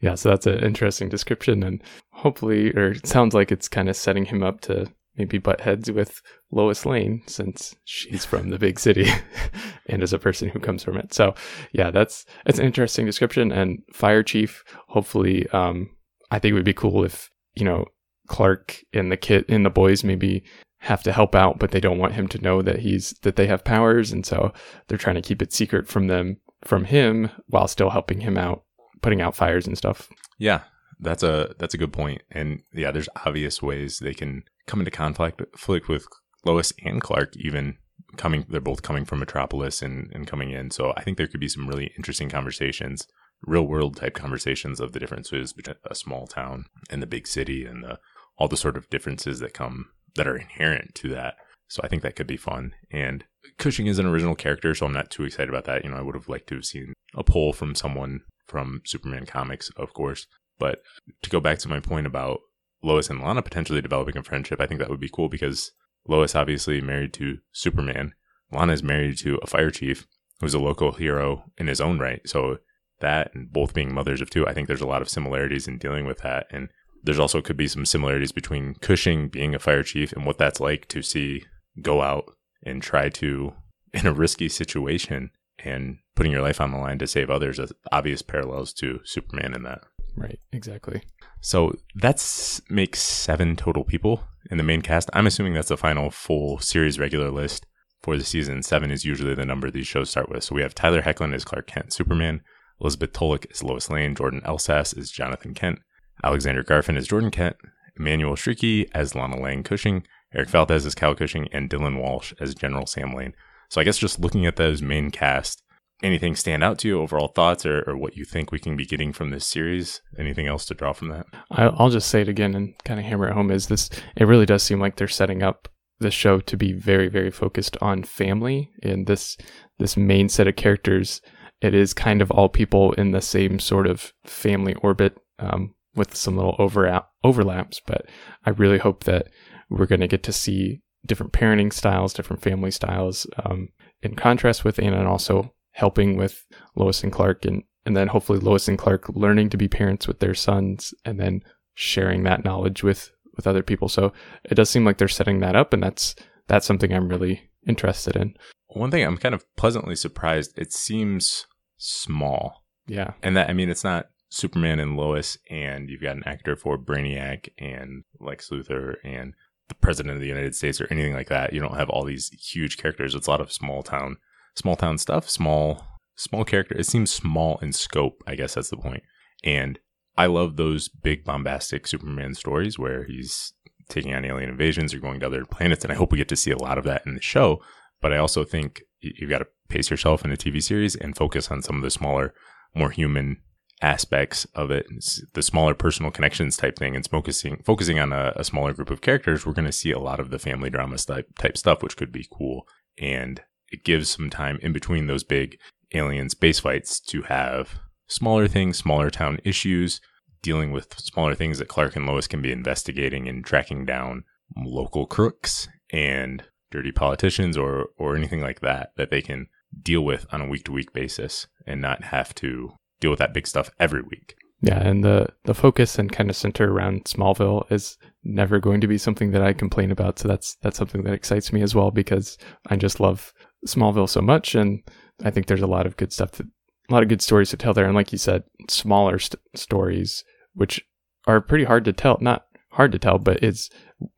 Yeah, 0.00 0.14
so 0.14 0.30
that's 0.30 0.46
an 0.46 0.58
interesting 0.60 1.08
description, 1.08 1.62
and 1.62 1.82
hopefully, 2.10 2.70
or 2.72 2.92
it 2.92 3.06
sounds 3.06 3.34
like 3.34 3.52
it's 3.52 3.68
kind 3.68 3.88
of 3.88 3.96
setting 3.96 4.24
him 4.24 4.42
up 4.42 4.60
to 4.62 4.86
maybe 5.16 5.38
butt 5.38 5.60
heads 5.60 5.90
with 5.90 6.20
Lois 6.50 6.84
Lane 6.84 7.22
since 7.26 7.76
she's 7.84 8.24
from 8.24 8.48
the 8.48 8.58
big 8.58 8.80
city 8.80 9.06
and 9.86 10.02
is 10.02 10.12
a 10.12 10.18
person 10.18 10.48
who 10.48 10.58
comes 10.58 10.82
from 10.82 10.96
it. 10.96 11.14
So, 11.14 11.34
yeah, 11.72 11.90
that's 11.90 12.26
it's 12.46 12.58
an 12.58 12.66
interesting 12.66 13.06
description. 13.06 13.52
And 13.52 13.82
Fire 13.92 14.22
Chief, 14.22 14.64
hopefully, 14.88 15.48
um, 15.50 15.90
I 16.30 16.38
think 16.38 16.52
it 16.52 16.54
would 16.54 16.64
be 16.64 16.74
cool 16.74 17.04
if 17.04 17.30
you 17.54 17.64
know 17.64 17.86
Clark 18.28 18.82
and 18.92 19.12
the 19.12 19.16
kid 19.16 19.44
and 19.48 19.64
the 19.64 19.70
boys 19.70 20.04
maybe 20.04 20.44
have 20.78 21.02
to 21.02 21.12
help 21.12 21.34
out, 21.34 21.58
but 21.58 21.70
they 21.70 21.80
don't 21.80 21.98
want 21.98 22.12
him 22.12 22.28
to 22.28 22.40
know 22.40 22.60
that 22.62 22.80
he's 22.80 23.14
that 23.22 23.36
they 23.36 23.46
have 23.46 23.64
powers, 23.64 24.12
and 24.12 24.26
so 24.26 24.52
they're 24.88 24.98
trying 24.98 25.16
to 25.16 25.22
keep 25.22 25.40
it 25.40 25.52
secret 25.52 25.88
from 25.88 26.08
them 26.08 26.38
from 26.66 26.84
him 26.84 27.30
while 27.46 27.68
still 27.68 27.90
helping 27.90 28.20
him 28.20 28.36
out 28.36 28.64
putting 29.02 29.20
out 29.20 29.36
fires 29.36 29.66
and 29.66 29.76
stuff. 29.76 30.08
Yeah, 30.38 30.62
that's 30.98 31.22
a 31.22 31.54
that's 31.58 31.74
a 31.74 31.78
good 31.78 31.92
point. 31.92 32.22
And 32.30 32.62
yeah, 32.72 32.90
there's 32.90 33.08
obvious 33.26 33.62
ways 33.62 33.98
they 33.98 34.14
can 34.14 34.44
come 34.66 34.80
into 34.80 34.90
conflict 34.90 35.42
conflict 35.52 35.88
with 35.88 36.06
Lois 36.44 36.72
and 36.84 37.00
Clark 37.00 37.36
even 37.36 37.76
coming 38.16 38.46
they're 38.48 38.60
both 38.60 38.82
coming 38.82 39.04
from 39.04 39.18
Metropolis 39.18 39.82
and, 39.82 40.10
and 40.14 40.26
coming 40.26 40.50
in. 40.50 40.70
So 40.70 40.92
I 40.96 41.02
think 41.02 41.16
there 41.16 41.26
could 41.26 41.40
be 41.40 41.48
some 41.48 41.68
really 41.68 41.92
interesting 41.96 42.28
conversations, 42.28 43.06
real 43.42 43.66
world 43.66 43.96
type 43.96 44.14
conversations 44.14 44.80
of 44.80 44.92
the 44.92 45.00
differences 45.00 45.52
between 45.52 45.76
a 45.88 45.94
small 45.94 46.26
town 46.26 46.66
and 46.90 47.02
the 47.02 47.06
big 47.06 47.26
city 47.26 47.64
and 47.64 47.84
the 47.84 47.98
all 48.36 48.48
the 48.48 48.56
sort 48.56 48.76
of 48.76 48.90
differences 48.90 49.38
that 49.40 49.54
come 49.54 49.90
that 50.16 50.26
are 50.26 50.36
inherent 50.36 50.94
to 50.94 51.08
that. 51.10 51.34
So 51.68 51.80
I 51.82 51.88
think 51.88 52.02
that 52.02 52.16
could 52.16 52.26
be 52.26 52.36
fun. 52.36 52.74
And 52.90 53.24
Cushing 53.58 53.86
is 53.86 53.98
an 53.98 54.06
original 54.06 54.34
character, 54.34 54.74
so 54.74 54.86
I'm 54.86 54.92
not 54.92 55.10
too 55.10 55.24
excited 55.24 55.48
about 55.48 55.64
that. 55.64 55.84
You 55.84 55.90
know, 55.90 55.96
I 55.96 56.02
would 56.02 56.14
have 56.14 56.28
liked 56.28 56.48
to 56.48 56.56
have 56.56 56.64
seen 56.64 56.92
a 57.14 57.24
poll 57.24 57.52
from 57.52 57.74
someone 57.74 58.22
from 58.46 58.82
Superman 58.84 59.26
comics, 59.26 59.70
of 59.76 59.94
course. 59.94 60.26
But 60.58 60.82
to 61.22 61.30
go 61.30 61.40
back 61.40 61.58
to 61.58 61.68
my 61.68 61.80
point 61.80 62.06
about 62.06 62.40
Lois 62.82 63.10
and 63.10 63.20
Lana 63.20 63.42
potentially 63.42 63.80
developing 63.80 64.16
a 64.16 64.22
friendship, 64.22 64.60
I 64.60 64.66
think 64.66 64.80
that 64.80 64.90
would 64.90 65.00
be 65.00 65.10
cool 65.10 65.28
because 65.28 65.72
Lois 66.06 66.34
obviously 66.34 66.80
married 66.80 67.12
to 67.14 67.38
Superman. 67.52 68.12
Lana 68.52 68.72
is 68.72 68.82
married 68.82 69.18
to 69.18 69.38
a 69.42 69.46
fire 69.46 69.70
chief 69.70 70.06
who's 70.40 70.54
a 70.54 70.58
local 70.58 70.92
hero 70.92 71.44
in 71.56 71.66
his 71.66 71.80
own 71.80 71.98
right. 71.98 72.20
So 72.26 72.58
that 73.00 73.34
and 73.34 73.52
both 73.52 73.74
being 73.74 73.92
mothers 73.92 74.20
of 74.20 74.30
two, 74.30 74.46
I 74.46 74.52
think 74.52 74.68
there's 74.68 74.80
a 74.80 74.86
lot 74.86 75.02
of 75.02 75.08
similarities 75.08 75.66
in 75.66 75.78
dealing 75.78 76.06
with 76.06 76.18
that. 76.18 76.46
And 76.50 76.68
there's 77.02 77.18
also 77.18 77.42
could 77.42 77.56
be 77.56 77.68
some 77.68 77.86
similarities 77.86 78.32
between 78.32 78.74
Cushing 78.74 79.28
being 79.28 79.54
a 79.54 79.58
fire 79.58 79.82
chief 79.82 80.12
and 80.12 80.24
what 80.24 80.38
that's 80.38 80.60
like 80.60 80.86
to 80.88 81.02
see 81.02 81.44
go 81.80 82.02
out 82.02 82.34
and 82.62 82.82
try 82.82 83.08
to 83.08 83.52
in 83.92 84.06
a 84.06 84.12
risky 84.12 84.48
situation 84.48 85.30
and 85.58 85.98
putting 86.16 86.32
your 86.32 86.42
life 86.42 86.60
on 86.60 86.72
the 86.72 86.78
line 86.78 86.98
to 86.98 87.06
save 87.06 87.30
others 87.30 87.58
as 87.58 87.72
obvious 87.92 88.22
parallels 88.22 88.72
to 88.72 89.00
Superman 89.04 89.54
in 89.54 89.62
that. 89.62 89.82
Right, 90.16 90.38
exactly. 90.52 91.02
So 91.40 91.74
that's 91.94 92.60
makes 92.70 93.00
seven 93.00 93.56
total 93.56 93.84
people 93.84 94.24
in 94.50 94.58
the 94.58 94.64
main 94.64 94.82
cast. 94.82 95.10
I'm 95.12 95.26
assuming 95.26 95.54
that's 95.54 95.68
the 95.68 95.76
final 95.76 96.10
full 96.10 96.58
series 96.58 96.98
regular 96.98 97.30
list 97.30 97.66
for 98.02 98.16
the 98.16 98.24
season. 98.24 98.62
Seven 98.62 98.90
is 98.90 99.04
usually 99.04 99.34
the 99.34 99.44
number 99.44 99.70
these 99.70 99.86
shows 99.86 100.10
start 100.10 100.28
with. 100.28 100.44
So 100.44 100.54
we 100.54 100.62
have 100.62 100.74
Tyler 100.74 101.02
Hoechlin 101.02 101.34
as 101.34 101.44
Clark 101.44 101.66
Kent, 101.66 101.92
Superman. 101.92 102.42
Elizabeth 102.80 103.12
Tulloch 103.12 103.46
as 103.50 103.62
Lois 103.62 103.88
Lane. 103.88 104.14
Jordan 104.14 104.40
Elsass 104.44 104.96
is 104.96 105.10
Jonathan 105.10 105.54
Kent. 105.54 105.78
Alexander 106.22 106.62
Garfin 106.62 106.96
as 106.96 107.06
Jordan 107.06 107.30
Kent. 107.30 107.56
Emmanuelle 107.98 108.36
Chriqui 108.36 108.88
as 108.92 109.14
Lana 109.14 109.40
Lang 109.40 109.62
Cushing. 109.62 110.04
Erik 110.34 110.48
Valdez 110.48 110.86
as 110.86 110.94
Cal 110.94 111.14
Cushing. 111.14 111.48
And 111.52 111.70
Dylan 111.70 112.00
Walsh 112.00 112.32
as 112.40 112.54
General 112.54 112.86
Sam 112.86 113.12
Lane. 113.12 113.34
So 113.70 113.80
I 113.80 113.84
guess 113.84 113.98
just 113.98 114.20
looking 114.20 114.46
at 114.46 114.56
those 114.56 114.82
main 114.82 115.10
cast, 115.10 115.62
anything 116.02 116.36
stand 116.36 116.62
out 116.62 116.78
to 116.80 116.88
you? 116.88 117.00
Overall 117.00 117.28
thoughts 117.28 117.64
or, 117.64 117.82
or 117.86 117.96
what 117.96 118.16
you 118.16 118.24
think 118.24 118.52
we 118.52 118.58
can 118.58 118.76
be 118.76 118.84
getting 118.84 119.12
from 119.12 119.30
this 119.30 119.46
series? 119.46 120.00
Anything 120.18 120.46
else 120.46 120.64
to 120.66 120.74
draw 120.74 120.92
from 120.92 121.08
that? 121.08 121.26
I'll 121.50 121.90
just 121.90 122.08
say 122.08 122.20
it 122.20 122.28
again 122.28 122.54
and 122.54 122.74
kind 122.84 123.00
of 123.00 123.06
hammer 123.06 123.28
it 123.28 123.34
home. 123.34 123.50
Is 123.50 123.68
this? 123.68 123.90
It 124.16 124.26
really 124.26 124.46
does 124.46 124.62
seem 124.62 124.80
like 124.80 124.96
they're 124.96 125.08
setting 125.08 125.42
up 125.42 125.68
the 126.00 126.10
show 126.10 126.40
to 126.40 126.56
be 126.56 126.72
very, 126.72 127.08
very 127.08 127.30
focused 127.30 127.76
on 127.80 128.02
family. 128.02 128.70
And 128.82 129.06
this 129.06 129.36
this 129.78 129.96
main 129.96 130.28
set 130.28 130.48
of 130.48 130.56
characters, 130.56 131.20
it 131.60 131.74
is 131.74 131.94
kind 131.94 132.20
of 132.20 132.30
all 132.30 132.48
people 132.48 132.92
in 132.92 133.12
the 133.12 133.22
same 133.22 133.58
sort 133.58 133.86
of 133.86 134.12
family 134.24 134.74
orbit. 134.74 135.16
Um, 135.38 135.74
with 135.96 136.16
some 136.16 136.36
little 136.36 136.56
overlap 136.58 137.08
overlaps, 137.22 137.80
but 137.86 138.06
I 138.44 138.50
really 138.50 138.78
hope 138.78 139.04
that 139.04 139.28
we're 139.70 139.86
going 139.86 140.00
to 140.00 140.08
get 140.08 140.22
to 140.24 140.32
see 140.32 140.82
different 141.06 141.32
parenting 141.32 141.72
styles, 141.72 142.14
different 142.14 142.42
family 142.42 142.70
styles, 142.70 143.26
um, 143.44 143.68
in 144.02 144.14
contrast 144.14 144.64
with 144.64 144.78
Anna, 144.78 144.98
and 144.98 145.08
also 145.08 145.54
helping 145.72 146.16
with 146.16 146.46
Lois 146.76 147.02
and 147.02 147.12
Clark, 147.12 147.44
and 147.44 147.62
and 147.86 147.96
then 147.96 148.08
hopefully 148.08 148.38
Lois 148.38 148.68
and 148.68 148.78
Clark 148.78 149.08
learning 149.10 149.50
to 149.50 149.56
be 149.56 149.68
parents 149.68 150.08
with 150.08 150.20
their 150.20 150.34
sons, 150.34 150.94
and 151.04 151.20
then 151.20 151.42
sharing 151.74 152.22
that 152.22 152.44
knowledge 152.44 152.82
with 152.82 153.10
with 153.36 153.46
other 153.46 153.62
people. 153.62 153.88
So 153.88 154.12
it 154.44 154.54
does 154.54 154.70
seem 154.70 154.84
like 154.84 154.98
they're 154.98 155.08
setting 155.08 155.40
that 155.40 155.56
up, 155.56 155.72
and 155.72 155.82
that's 155.82 156.14
that's 156.46 156.66
something 156.66 156.92
I'm 156.92 157.08
really 157.08 157.50
interested 157.66 158.16
in. 158.16 158.34
One 158.68 158.90
thing 158.90 159.04
I'm 159.04 159.18
kind 159.18 159.34
of 159.34 159.44
pleasantly 159.56 159.96
surprised. 159.96 160.58
It 160.58 160.72
seems 160.72 161.46
small. 161.76 162.64
Yeah, 162.86 163.12
and 163.22 163.36
that 163.36 163.48
I 163.48 163.52
mean 163.52 163.70
it's 163.70 163.84
not 163.84 164.06
Superman 164.28 164.80
and 164.80 164.96
Lois, 164.96 165.38
and 165.50 165.88
you've 165.88 166.02
got 166.02 166.16
an 166.16 166.24
actor 166.26 166.56
for 166.56 166.78
Brainiac 166.78 167.48
and 167.58 168.04
Lex 168.20 168.50
Luthor 168.50 168.94
and 169.04 169.34
the 169.68 169.74
president 169.74 170.14
of 170.14 170.20
the 170.20 170.28
United 170.28 170.54
States 170.54 170.80
or 170.80 170.86
anything 170.90 171.14
like 171.14 171.28
that. 171.28 171.52
You 171.52 171.60
don't 171.60 171.76
have 171.76 171.90
all 171.90 172.04
these 172.04 172.30
huge 172.30 172.76
characters. 172.76 173.14
It's 173.14 173.26
a 173.26 173.30
lot 173.30 173.40
of 173.40 173.52
small 173.52 173.82
town, 173.82 174.16
small 174.54 174.76
town 174.76 174.98
stuff, 174.98 175.28
small, 175.28 175.84
small 176.16 176.44
character. 176.44 176.76
It 176.76 176.86
seems 176.86 177.12
small 177.12 177.58
in 177.58 177.72
scope. 177.72 178.22
I 178.26 178.34
guess 178.34 178.54
that's 178.54 178.70
the 178.70 178.76
point. 178.76 179.02
And 179.42 179.78
I 180.16 180.26
love 180.26 180.56
those 180.56 180.88
big 180.88 181.24
bombastic 181.24 181.86
Superman 181.86 182.34
stories 182.34 182.78
where 182.78 183.04
he's 183.04 183.52
taking 183.88 184.14
on 184.14 184.24
alien 184.24 184.50
invasions 184.50 184.94
or 184.94 184.98
going 184.98 185.20
to 185.20 185.26
other 185.26 185.44
planets. 185.44 185.84
And 185.84 185.92
I 185.92 185.96
hope 185.96 186.12
we 186.12 186.18
get 186.18 186.28
to 186.28 186.36
see 186.36 186.50
a 186.50 186.58
lot 186.58 186.78
of 186.78 186.84
that 186.84 187.06
in 187.06 187.14
the 187.14 187.22
show. 187.22 187.60
But 188.00 188.12
I 188.12 188.18
also 188.18 188.44
think 188.44 188.82
you've 189.00 189.30
got 189.30 189.38
to 189.38 189.46
pace 189.68 189.90
yourself 189.90 190.24
in 190.24 190.30
a 190.30 190.36
TV 190.36 190.62
series 190.62 190.94
and 190.94 191.16
focus 191.16 191.50
on 191.50 191.62
some 191.62 191.76
of 191.76 191.82
the 191.82 191.90
smaller, 191.90 192.34
more 192.74 192.90
human 192.90 193.38
aspects 193.84 194.46
of 194.54 194.70
it, 194.70 194.86
the 195.34 195.42
smaller 195.42 195.74
personal 195.74 196.10
connections 196.10 196.56
type 196.56 196.78
thing, 196.78 196.96
and 196.96 197.06
focusing 197.06 197.62
focusing 197.64 197.98
on 197.98 198.12
a, 198.12 198.32
a 198.34 198.42
smaller 198.42 198.72
group 198.72 198.90
of 198.90 199.02
characters, 199.02 199.44
we're 199.44 199.52
going 199.52 199.66
to 199.66 199.72
see 199.72 199.92
a 199.92 199.98
lot 199.98 200.18
of 200.18 200.30
the 200.30 200.38
family 200.38 200.70
drama 200.70 200.96
type 200.96 201.28
type 201.38 201.56
stuff, 201.58 201.82
which 201.82 201.96
could 201.96 202.10
be 202.10 202.26
cool. 202.32 202.66
And 202.98 203.42
it 203.70 203.84
gives 203.84 204.08
some 204.08 204.30
time 204.30 204.58
in 204.62 204.72
between 204.72 205.06
those 205.06 205.22
big 205.22 205.58
alien 205.92 206.30
space 206.30 206.60
fights 206.60 206.98
to 206.98 207.22
have 207.22 207.78
smaller 208.08 208.48
things, 208.48 208.78
smaller 208.78 209.10
town 209.10 209.38
issues, 209.44 210.00
dealing 210.42 210.72
with 210.72 210.98
smaller 210.98 211.34
things 211.34 211.58
that 211.58 211.68
Clark 211.68 211.94
and 211.94 212.06
Lois 212.06 212.26
can 212.26 212.40
be 212.40 212.52
investigating 212.52 213.28
and 213.28 213.44
tracking 213.44 213.84
down 213.84 214.24
local 214.56 215.06
crooks 215.06 215.68
and 215.92 216.44
dirty 216.70 216.90
politicians 216.90 217.58
or 217.58 217.88
or 217.98 218.16
anything 218.16 218.40
like 218.40 218.60
that 218.60 218.92
that 218.96 219.10
they 219.10 219.20
can 219.20 219.46
deal 219.82 220.02
with 220.02 220.26
on 220.32 220.40
a 220.40 220.48
week 220.48 220.64
to 220.64 220.72
week 220.72 220.94
basis 220.94 221.48
and 221.66 221.82
not 221.82 222.04
have 222.04 222.34
to 222.34 222.72
deal 223.00 223.10
with 223.10 223.18
that 223.18 223.34
big 223.34 223.46
stuff 223.46 223.70
every 223.78 224.02
week. 224.02 224.36
Yeah, 224.60 224.80
and 224.80 225.04
the 225.04 225.28
the 225.44 225.54
focus 225.54 225.98
and 225.98 226.10
kind 226.10 226.30
of 226.30 226.36
center 226.36 226.72
around 226.72 227.04
Smallville 227.04 227.70
is 227.70 227.98
never 228.22 228.58
going 228.58 228.80
to 228.80 228.86
be 228.86 228.96
something 228.96 229.30
that 229.32 229.42
I 229.42 229.52
complain 229.52 229.90
about. 229.90 230.18
So 230.18 230.28
that's 230.28 230.56
that's 230.62 230.78
something 230.78 231.02
that 231.02 231.12
excites 231.12 231.52
me 231.52 231.60
as 231.60 231.74
well 231.74 231.90
because 231.90 232.38
I 232.68 232.76
just 232.76 232.98
love 232.98 233.34
Smallville 233.66 234.08
so 234.08 234.22
much, 234.22 234.54
and 234.54 234.82
I 235.22 235.30
think 235.30 235.46
there's 235.46 235.62
a 235.62 235.66
lot 235.66 235.86
of 235.86 235.96
good 235.96 236.12
stuff, 236.12 236.32
that, 236.32 236.46
a 236.88 236.92
lot 236.92 237.02
of 237.02 237.08
good 237.08 237.22
stories 237.22 237.50
to 237.50 237.56
tell 237.56 237.74
there. 237.74 237.84
And 237.84 237.94
like 237.94 238.12
you 238.12 238.18
said, 238.18 238.44
smaller 238.68 239.18
st- 239.18 239.40
stories 239.54 240.24
which 240.54 240.80
are 241.26 241.40
pretty 241.40 241.64
hard 241.64 241.84
to 241.84 241.92
tell. 241.92 242.18
Not 242.20 242.46
hard 242.70 242.92
to 242.92 242.98
tell, 242.98 243.18
but 243.18 243.42
it's 243.42 243.70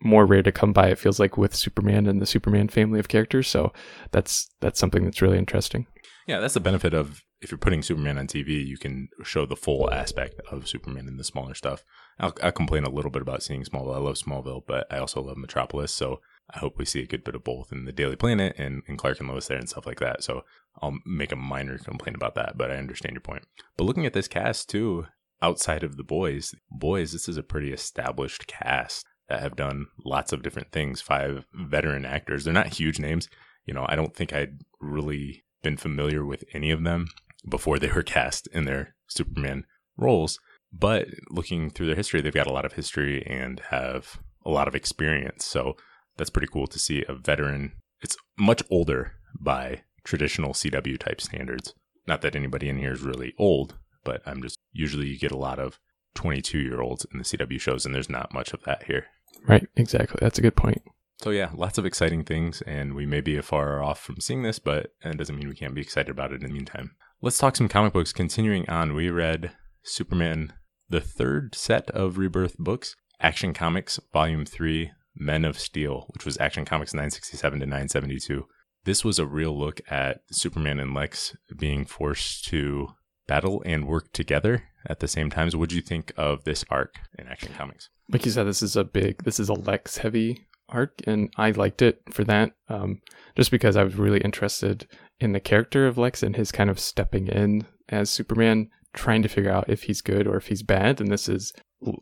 more 0.02 0.26
rare 0.26 0.42
to 0.42 0.52
come 0.52 0.72
by. 0.72 0.88
It 0.88 0.98
feels 0.98 1.20
like 1.20 1.36
with 1.36 1.54
Superman 1.54 2.06
and 2.06 2.20
the 2.20 2.26
Superman 2.26 2.68
family 2.68 2.98
of 2.98 3.08
characters. 3.08 3.48
So 3.48 3.72
that's 4.10 4.48
that's 4.60 4.78
something 4.78 5.04
that's 5.04 5.22
really 5.22 5.38
interesting. 5.38 5.86
Yeah, 6.26 6.40
that's 6.40 6.54
the 6.54 6.60
benefit 6.60 6.92
of 6.92 7.22
if 7.40 7.52
you're 7.52 7.58
putting 7.58 7.82
Superman 7.82 8.18
on 8.18 8.26
TV, 8.26 8.66
you 8.66 8.76
can 8.76 9.08
show 9.22 9.46
the 9.46 9.54
full 9.54 9.92
aspect 9.92 10.40
of 10.50 10.66
Superman 10.66 11.06
in 11.06 11.18
the 11.18 11.24
smaller 11.24 11.54
stuff. 11.54 11.84
I'll, 12.18 12.34
I'll 12.42 12.50
complain 12.50 12.82
a 12.82 12.90
little 12.90 13.12
bit 13.12 13.22
about 13.22 13.44
seeing 13.44 13.62
Smallville. 13.62 13.94
I 13.94 13.98
love 13.98 14.16
Smallville, 14.16 14.62
but 14.66 14.92
I 14.92 14.98
also 14.98 15.22
love 15.22 15.36
Metropolis. 15.36 15.92
So 15.92 16.20
I 16.52 16.58
hope 16.58 16.78
we 16.78 16.84
see 16.84 17.00
a 17.00 17.06
good 17.06 17.22
bit 17.22 17.36
of 17.36 17.44
both 17.44 17.70
in 17.70 17.84
the 17.84 17.92
Daily 17.92 18.16
Planet 18.16 18.56
and, 18.58 18.82
and 18.88 18.98
Clark 18.98 19.20
and 19.20 19.28
Lois 19.28 19.46
there 19.46 19.58
and 19.58 19.68
stuff 19.68 19.86
like 19.86 20.00
that. 20.00 20.24
So 20.24 20.42
I'll 20.82 20.98
make 21.06 21.30
a 21.30 21.36
minor 21.36 21.78
complaint 21.78 22.16
about 22.16 22.34
that, 22.34 22.58
but 22.58 22.72
I 22.72 22.76
understand 22.76 23.14
your 23.14 23.20
point. 23.20 23.44
But 23.76 23.84
looking 23.84 24.06
at 24.06 24.12
this 24.12 24.28
cast 24.28 24.68
too, 24.68 25.06
outside 25.40 25.84
of 25.84 25.96
the 25.96 26.04
boys, 26.04 26.54
boys, 26.70 27.12
this 27.12 27.28
is 27.28 27.36
a 27.36 27.42
pretty 27.42 27.72
established 27.72 28.48
cast 28.48 29.06
that 29.28 29.40
have 29.40 29.54
done 29.54 29.86
lots 30.04 30.32
of 30.32 30.42
different 30.42 30.72
things. 30.72 31.00
Five 31.00 31.44
veteran 31.52 32.04
actors. 32.04 32.44
They're 32.44 32.54
not 32.54 32.74
huge 32.74 32.98
names. 32.98 33.28
You 33.64 33.74
know, 33.74 33.86
I 33.88 33.96
don't 33.96 34.14
think 34.14 34.32
I'd 34.32 34.60
really 34.80 35.44
been 35.62 35.76
familiar 35.76 36.24
with 36.24 36.44
any 36.52 36.70
of 36.70 36.84
them 36.84 37.08
before 37.48 37.78
they 37.78 37.90
were 37.90 38.02
cast 38.02 38.46
in 38.48 38.64
their 38.64 38.94
Superman 39.08 39.64
roles. 39.96 40.38
But 40.72 41.08
looking 41.30 41.70
through 41.70 41.86
their 41.86 41.96
history, 41.96 42.20
they've 42.20 42.32
got 42.32 42.46
a 42.46 42.52
lot 42.52 42.64
of 42.64 42.74
history 42.74 43.24
and 43.26 43.60
have 43.70 44.18
a 44.44 44.50
lot 44.50 44.68
of 44.68 44.74
experience. 44.74 45.44
So 45.44 45.76
that's 46.16 46.30
pretty 46.30 46.48
cool 46.52 46.66
to 46.66 46.78
see 46.78 47.04
a 47.08 47.14
veteran. 47.14 47.72
It's 48.00 48.16
much 48.38 48.62
older 48.70 49.12
by 49.38 49.82
traditional 50.04 50.52
CW 50.52 50.98
type 50.98 51.20
standards. 51.20 51.74
Not 52.06 52.22
that 52.22 52.36
anybody 52.36 52.68
in 52.68 52.78
here 52.78 52.92
is 52.92 53.02
really 53.02 53.34
old, 53.38 53.76
but 54.04 54.22
I'm 54.26 54.42
just 54.42 54.58
usually 54.72 55.08
you 55.08 55.18
get 55.18 55.32
a 55.32 55.36
lot 55.36 55.58
of 55.58 55.78
22 56.14 56.58
year 56.58 56.80
olds 56.80 57.06
in 57.12 57.18
the 57.18 57.24
CW 57.24 57.60
shows, 57.60 57.84
and 57.84 57.94
there's 57.94 58.10
not 58.10 58.32
much 58.32 58.52
of 58.52 58.62
that 58.64 58.84
here. 58.84 59.06
Right, 59.46 59.66
exactly. 59.76 60.18
That's 60.20 60.38
a 60.38 60.42
good 60.42 60.56
point. 60.56 60.82
So 61.18 61.30
yeah, 61.30 61.50
lots 61.54 61.78
of 61.78 61.86
exciting 61.86 62.24
things, 62.24 62.62
and 62.62 62.94
we 62.94 63.06
may 63.06 63.20
be 63.20 63.40
far 63.40 63.82
off 63.82 64.00
from 64.00 64.20
seeing 64.20 64.42
this, 64.42 64.58
but 64.58 64.92
it 65.02 65.16
doesn't 65.16 65.36
mean 65.36 65.48
we 65.48 65.54
can't 65.54 65.74
be 65.74 65.80
excited 65.80 66.10
about 66.10 66.32
it 66.32 66.42
in 66.42 66.48
the 66.48 66.52
meantime. 66.52 66.94
Let's 67.22 67.38
talk 67.38 67.56
some 67.56 67.68
comic 67.68 67.94
books. 67.94 68.12
Continuing 68.12 68.68
on, 68.68 68.94
we 68.94 69.08
read 69.08 69.52
Superman, 69.82 70.52
the 70.88 71.00
third 71.00 71.54
set 71.54 71.90
of 71.90 72.18
Rebirth 72.18 72.58
books, 72.58 72.94
Action 73.20 73.54
Comics 73.54 73.98
Volume 74.12 74.44
3, 74.44 74.90
Men 75.14 75.46
of 75.46 75.58
Steel, 75.58 76.06
which 76.10 76.26
was 76.26 76.36
Action 76.38 76.66
Comics 76.66 76.92
967 76.92 77.60
to 77.60 77.66
972. 77.66 78.46
This 78.84 79.04
was 79.04 79.18
a 79.18 79.26
real 79.26 79.58
look 79.58 79.80
at 79.88 80.20
Superman 80.30 80.78
and 80.78 80.94
Lex 80.94 81.34
being 81.56 81.86
forced 81.86 82.44
to 82.46 82.88
battle 83.26 83.62
and 83.64 83.88
work 83.88 84.12
together 84.12 84.64
at 84.86 85.00
the 85.00 85.08
same 85.08 85.30
time. 85.30 85.50
So 85.50 85.58
what 85.58 85.70
do 85.70 85.76
you 85.76 85.82
think 85.82 86.12
of 86.16 86.44
this 86.44 86.64
arc 86.68 86.96
in 87.18 87.26
Action 87.26 87.52
Comics? 87.56 87.88
Like 88.10 88.24
you 88.26 88.30
said, 88.30 88.44
this 88.44 88.62
is 88.62 88.76
a 88.76 88.84
big, 88.84 89.24
this 89.24 89.40
is 89.40 89.48
a 89.48 89.54
Lex 89.54 89.96
heavy 89.96 90.46
arc, 90.68 91.00
and 91.06 91.30
I 91.36 91.50
liked 91.50 91.82
it 91.82 92.02
for 92.10 92.24
that. 92.24 92.52
Um, 92.68 93.00
just 93.36 93.50
because 93.50 93.76
I 93.76 93.84
was 93.84 93.96
really 93.96 94.20
interested 94.20 94.88
in 95.20 95.32
the 95.32 95.40
character 95.40 95.86
of 95.86 95.98
Lex 95.98 96.22
and 96.22 96.36
his 96.36 96.52
kind 96.52 96.70
of 96.70 96.78
stepping 96.78 97.28
in 97.28 97.66
as 97.88 98.10
Superman, 98.10 98.70
trying 98.92 99.22
to 99.22 99.28
figure 99.28 99.50
out 99.50 99.68
if 99.68 99.84
he's 99.84 100.00
good 100.00 100.26
or 100.26 100.36
if 100.36 100.48
he's 100.48 100.62
bad. 100.62 101.00
And 101.00 101.10
this 101.10 101.28
is 101.28 101.52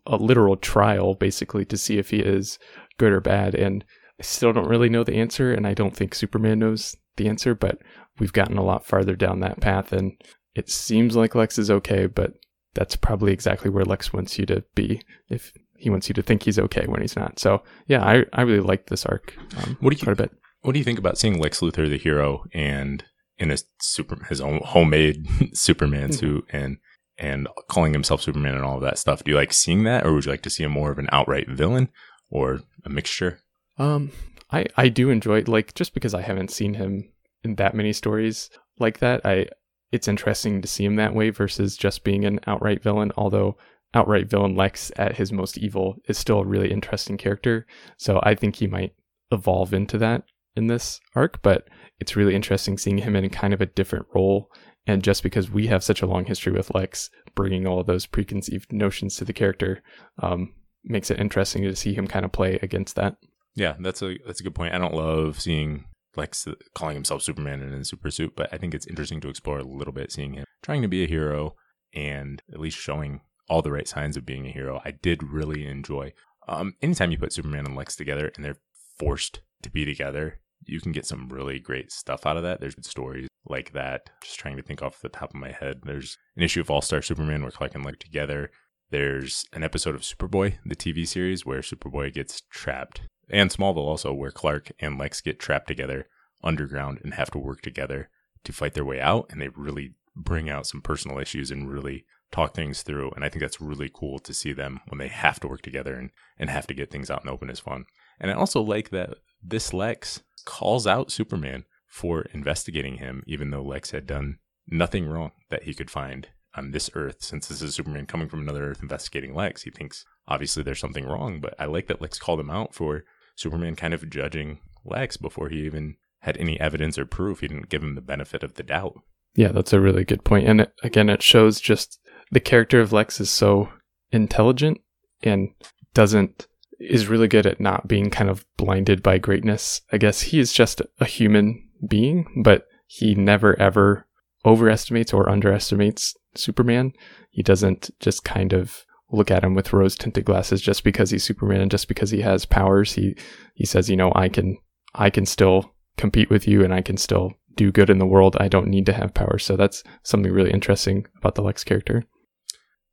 a 0.06 0.16
literal 0.16 0.56
trial, 0.56 1.14
basically, 1.14 1.64
to 1.66 1.76
see 1.76 1.98
if 1.98 2.10
he 2.10 2.20
is 2.20 2.58
good 2.98 3.12
or 3.12 3.20
bad. 3.20 3.54
And 3.54 3.84
I 4.18 4.22
still 4.22 4.52
don't 4.52 4.68
really 4.68 4.88
know 4.88 5.04
the 5.04 5.16
answer, 5.16 5.52
and 5.52 5.66
I 5.66 5.74
don't 5.74 5.96
think 5.96 6.14
Superman 6.14 6.60
knows 6.60 6.96
the 7.16 7.28
answer, 7.28 7.54
but 7.54 7.78
we've 8.18 8.32
gotten 8.32 8.58
a 8.58 8.64
lot 8.64 8.86
farther 8.86 9.16
down 9.16 9.40
that 9.40 9.60
path. 9.60 9.92
And 9.92 10.12
it 10.54 10.70
seems 10.70 11.16
like 11.16 11.34
Lex 11.34 11.58
is 11.58 11.70
okay, 11.70 12.06
but 12.06 12.34
that's 12.74 12.96
probably 12.96 13.32
exactly 13.32 13.70
where 13.70 13.84
Lex 13.84 14.12
wants 14.12 14.38
you 14.38 14.46
to 14.46 14.64
be 14.74 15.02
if 15.28 15.52
he 15.84 15.90
wants 15.90 16.08
you 16.08 16.14
to 16.14 16.22
think 16.22 16.42
he's 16.42 16.58
okay 16.58 16.86
when 16.86 17.02
he's 17.02 17.14
not. 17.14 17.38
So 17.38 17.62
yeah, 17.86 18.02
I, 18.02 18.24
I 18.32 18.42
really 18.42 18.60
like 18.60 18.86
this 18.86 19.04
arc. 19.04 19.34
Um, 19.58 19.76
what 19.80 19.90
do 19.90 19.96
you 19.96 20.02
quite 20.02 20.18
a 20.18 20.22
bit. 20.22 20.32
What 20.62 20.72
do 20.72 20.78
you 20.78 20.84
think 20.84 20.98
about 20.98 21.18
seeing 21.18 21.38
Lex 21.38 21.60
Luthor 21.60 21.88
the 21.88 21.98
hero 21.98 22.44
and 22.54 23.04
in 23.36 23.50
his 23.50 23.64
super 23.80 24.24
his 24.24 24.40
own 24.40 24.60
homemade 24.64 25.26
Superman 25.52 26.08
mm-hmm. 26.08 26.12
suit 26.12 26.46
and 26.50 26.78
and 27.18 27.48
calling 27.68 27.92
himself 27.92 28.22
Superman 28.22 28.54
and 28.54 28.64
all 28.64 28.76
of 28.76 28.82
that 28.82 28.98
stuff? 28.98 29.22
Do 29.22 29.30
you 29.30 29.36
like 29.36 29.52
seeing 29.52 29.84
that, 29.84 30.06
or 30.06 30.14
would 30.14 30.24
you 30.24 30.30
like 30.30 30.42
to 30.42 30.50
see 30.50 30.64
him 30.64 30.72
more 30.72 30.90
of 30.90 30.98
an 30.98 31.08
outright 31.12 31.48
villain 31.50 31.90
or 32.30 32.60
a 32.82 32.88
mixture? 32.88 33.40
Um, 33.78 34.10
I 34.50 34.66
I 34.78 34.88
do 34.88 35.10
enjoy 35.10 35.42
like 35.46 35.74
just 35.74 35.92
because 35.92 36.14
I 36.14 36.22
haven't 36.22 36.50
seen 36.50 36.74
him 36.74 37.12
in 37.42 37.56
that 37.56 37.74
many 37.74 37.92
stories 37.92 38.48
like 38.78 39.00
that. 39.00 39.20
I 39.26 39.48
it's 39.92 40.08
interesting 40.08 40.62
to 40.62 40.66
see 40.66 40.84
him 40.86 40.96
that 40.96 41.14
way 41.14 41.28
versus 41.28 41.76
just 41.76 42.04
being 42.04 42.24
an 42.24 42.40
outright 42.46 42.82
villain. 42.82 43.12
Although 43.18 43.58
outright 43.94 44.28
villain 44.28 44.56
Lex 44.56 44.90
at 44.96 45.16
his 45.16 45.32
most 45.32 45.58
evil 45.58 45.96
is 46.08 46.18
still 46.18 46.40
a 46.40 46.46
really 46.46 46.70
interesting 46.70 47.16
character, 47.16 47.66
so 47.96 48.20
I 48.22 48.34
think 48.34 48.56
he 48.56 48.66
might 48.66 48.94
evolve 49.30 49.72
into 49.72 49.98
that 49.98 50.24
in 50.56 50.66
this 50.66 51.00
arc. 51.14 51.42
But 51.42 51.68
it's 52.00 52.16
really 52.16 52.34
interesting 52.34 52.76
seeing 52.78 52.98
him 52.98 53.16
in 53.16 53.28
kind 53.30 53.54
of 53.54 53.60
a 53.60 53.66
different 53.66 54.06
role. 54.14 54.50
And 54.86 55.02
just 55.02 55.22
because 55.22 55.50
we 55.50 55.66
have 55.68 55.82
such 55.82 56.02
a 56.02 56.06
long 56.06 56.26
history 56.26 56.52
with 56.52 56.74
Lex, 56.74 57.08
bringing 57.34 57.66
all 57.66 57.80
of 57.80 57.86
those 57.86 58.04
preconceived 58.04 58.72
notions 58.72 59.16
to 59.16 59.24
the 59.24 59.32
character 59.32 59.82
um, 60.22 60.52
makes 60.84 61.10
it 61.10 61.18
interesting 61.18 61.62
to 61.62 61.74
see 61.74 61.94
him 61.94 62.06
kind 62.06 62.24
of 62.24 62.32
play 62.32 62.58
against 62.60 62.96
that. 62.96 63.16
Yeah, 63.54 63.76
that's 63.80 64.02
a 64.02 64.16
that's 64.26 64.40
a 64.40 64.44
good 64.44 64.54
point. 64.54 64.74
I 64.74 64.78
don't 64.78 64.94
love 64.94 65.40
seeing 65.40 65.84
Lex 66.16 66.46
calling 66.74 66.96
himself 66.96 67.22
Superman 67.22 67.62
in 67.62 67.72
a 67.72 67.84
super 67.84 68.10
suit, 68.10 68.34
but 68.36 68.52
I 68.52 68.58
think 68.58 68.74
it's 68.74 68.86
interesting 68.86 69.20
to 69.20 69.28
explore 69.28 69.58
a 69.58 69.64
little 69.64 69.92
bit, 69.92 70.12
seeing 70.12 70.34
him 70.34 70.44
trying 70.62 70.82
to 70.82 70.88
be 70.88 71.04
a 71.04 71.08
hero 71.08 71.54
and 71.94 72.42
at 72.52 72.60
least 72.60 72.78
showing 72.78 73.20
all 73.48 73.62
the 73.62 73.72
right 73.72 73.88
signs 73.88 74.16
of 74.16 74.26
being 74.26 74.46
a 74.46 74.52
hero. 74.52 74.80
I 74.84 74.92
did 74.92 75.22
really 75.22 75.66
enjoy. 75.66 76.12
Um, 76.48 76.74
anytime 76.82 77.10
you 77.10 77.18
put 77.18 77.32
Superman 77.32 77.66
and 77.66 77.76
Lex 77.76 77.96
together 77.96 78.30
and 78.34 78.44
they're 78.44 78.58
forced 78.98 79.40
to 79.62 79.70
be 79.70 79.84
together, 79.84 80.40
you 80.66 80.80
can 80.80 80.92
get 80.92 81.06
some 81.06 81.28
really 81.28 81.58
great 81.58 81.92
stuff 81.92 82.26
out 82.26 82.36
of 82.36 82.42
that. 82.42 82.60
There's 82.60 82.74
good 82.74 82.86
stories 82.86 83.28
like 83.46 83.72
that. 83.72 84.10
Just 84.22 84.38
trying 84.38 84.56
to 84.56 84.62
think 84.62 84.82
off 84.82 85.00
the 85.00 85.08
top 85.08 85.30
of 85.30 85.40
my 85.40 85.52
head. 85.52 85.80
There's 85.84 86.16
an 86.36 86.42
issue 86.42 86.60
of 86.60 86.70
All 86.70 86.82
Star 86.82 87.02
Superman 87.02 87.42
where 87.42 87.50
Clark 87.50 87.74
and 87.74 87.84
Lex 87.84 87.98
together. 87.98 88.50
There's 88.90 89.44
an 89.52 89.64
episode 89.64 89.94
of 89.94 90.02
Superboy, 90.02 90.58
the 90.64 90.76
TV 90.76 91.06
series, 91.06 91.44
where 91.44 91.60
Superboy 91.60 92.12
gets 92.12 92.42
trapped 92.50 93.02
and 93.28 93.50
Smallville 93.50 93.78
also, 93.78 94.12
where 94.12 94.30
Clark 94.30 94.72
and 94.78 94.98
Lex 94.98 95.20
get 95.20 95.38
trapped 95.38 95.68
together 95.68 96.06
underground 96.42 97.00
and 97.02 97.14
have 97.14 97.30
to 97.30 97.38
work 97.38 97.62
together 97.62 98.10
to 98.44 98.52
fight 98.52 98.74
their 98.74 98.84
way 98.84 99.00
out. 99.00 99.26
And 99.30 99.40
they 99.40 99.48
really 99.48 99.94
bring 100.14 100.48
out 100.48 100.66
some 100.66 100.82
personal 100.82 101.18
issues 101.18 101.50
and 101.50 101.70
really 101.70 102.04
talk 102.32 102.54
things 102.54 102.82
through. 102.82 103.10
And 103.12 103.24
I 103.24 103.28
think 103.28 103.40
that's 103.40 103.60
really 103.60 103.90
cool 103.92 104.18
to 104.20 104.34
see 104.34 104.52
them 104.52 104.80
when 104.88 104.98
they 104.98 105.08
have 105.08 105.40
to 105.40 105.48
work 105.48 105.62
together 105.62 105.94
and, 105.94 106.10
and 106.38 106.50
have 106.50 106.66
to 106.66 106.74
get 106.74 106.90
things 106.90 107.10
out 107.10 107.22
in 107.22 107.30
open 107.30 107.50
is 107.50 107.60
fun. 107.60 107.84
And 108.20 108.30
I 108.30 108.34
also 108.34 108.60
like 108.60 108.90
that 108.90 109.16
this 109.42 109.72
Lex 109.72 110.22
calls 110.44 110.86
out 110.86 111.12
Superman 111.12 111.64
for 111.86 112.22
investigating 112.32 112.96
him, 112.96 113.22
even 113.26 113.50
though 113.50 113.62
Lex 113.62 113.92
had 113.92 114.06
done 114.06 114.38
nothing 114.66 115.06
wrong 115.06 115.32
that 115.50 115.64
he 115.64 115.74
could 115.74 115.90
find 115.90 116.28
on 116.56 116.70
this 116.70 116.90
Earth. 116.94 117.22
Since 117.22 117.48
this 117.48 117.62
is 117.62 117.74
Superman 117.74 118.06
coming 118.06 118.28
from 118.28 118.40
another 118.40 118.70
Earth 118.70 118.82
investigating 118.82 119.34
Lex, 119.34 119.62
he 119.62 119.70
thinks 119.70 120.04
obviously 120.26 120.62
there's 120.62 120.80
something 120.80 121.06
wrong. 121.06 121.40
But 121.40 121.54
I 121.58 121.66
like 121.66 121.86
that 121.88 122.00
Lex 122.00 122.18
called 122.18 122.40
him 122.40 122.50
out 122.50 122.74
for 122.74 123.04
Superman 123.36 123.76
kind 123.76 123.94
of 123.94 124.08
judging 124.10 124.58
Lex 124.84 125.16
before 125.16 125.48
he 125.48 125.64
even 125.64 125.96
had 126.20 126.36
any 126.38 126.58
evidence 126.58 126.98
or 126.98 127.06
proof. 127.06 127.40
He 127.40 127.48
didn't 127.48 127.68
give 127.68 127.82
him 127.82 127.94
the 127.94 128.00
benefit 128.00 128.42
of 128.42 128.54
the 128.54 128.62
doubt. 128.62 129.00
Yeah, 129.34 129.48
that's 129.48 129.72
a 129.72 129.80
really 129.80 130.04
good 130.04 130.24
point. 130.24 130.48
And 130.48 130.62
it, 130.62 130.72
again, 130.82 131.08
it 131.08 131.22
shows 131.22 131.60
just 131.60 131.98
the 132.30 132.40
character 132.40 132.80
of 132.80 132.92
Lex 132.92 133.20
is 133.20 133.30
so 133.30 133.68
intelligent 134.10 134.80
and 135.22 135.50
doesn't 135.92 136.46
is 136.80 137.06
really 137.06 137.28
good 137.28 137.46
at 137.46 137.60
not 137.60 137.88
being 137.88 138.10
kind 138.10 138.28
of 138.28 138.44
blinded 138.56 139.02
by 139.02 139.18
greatness. 139.18 139.80
I 139.92 139.98
guess 139.98 140.20
he 140.20 140.38
is 140.38 140.52
just 140.52 140.82
a 141.00 141.04
human 141.04 141.68
being, 141.86 142.42
but 142.42 142.66
he 142.86 143.14
never 143.14 143.58
ever 143.60 144.06
overestimates 144.44 145.12
or 145.12 145.28
underestimates 145.28 146.14
Superman. 146.34 146.92
He 147.30 147.42
doesn't 147.42 147.90
just 148.00 148.24
kind 148.24 148.52
of 148.52 148.84
look 149.10 149.30
at 149.30 149.44
him 149.44 149.54
with 149.54 149.72
rose 149.72 149.96
tinted 149.96 150.24
glasses 150.24 150.60
just 150.60 150.84
because 150.84 151.10
he's 151.10 151.24
Superman 151.24 151.60
and 151.60 151.70
just 151.70 151.88
because 151.88 152.10
he 152.10 152.20
has 152.22 152.44
powers. 152.44 152.92
He 152.92 153.16
he 153.54 153.64
says, 153.64 153.88
you 153.88 153.96
know, 153.96 154.12
I 154.14 154.28
can 154.28 154.58
I 154.94 155.10
can 155.10 155.26
still 155.26 155.74
compete 155.96 156.30
with 156.30 156.46
you 156.48 156.64
and 156.64 156.74
I 156.74 156.82
can 156.82 156.96
still 156.96 157.32
do 157.56 157.70
good 157.70 157.90
in 157.90 157.98
the 157.98 158.06
world. 158.06 158.36
I 158.40 158.48
don't 158.48 158.68
need 158.68 158.86
to 158.86 158.92
have 158.92 159.14
powers. 159.14 159.44
So 159.44 159.56
that's 159.56 159.84
something 160.02 160.32
really 160.32 160.50
interesting 160.50 161.06
about 161.16 161.36
the 161.36 161.42
Lex 161.42 161.62
character. 161.62 162.04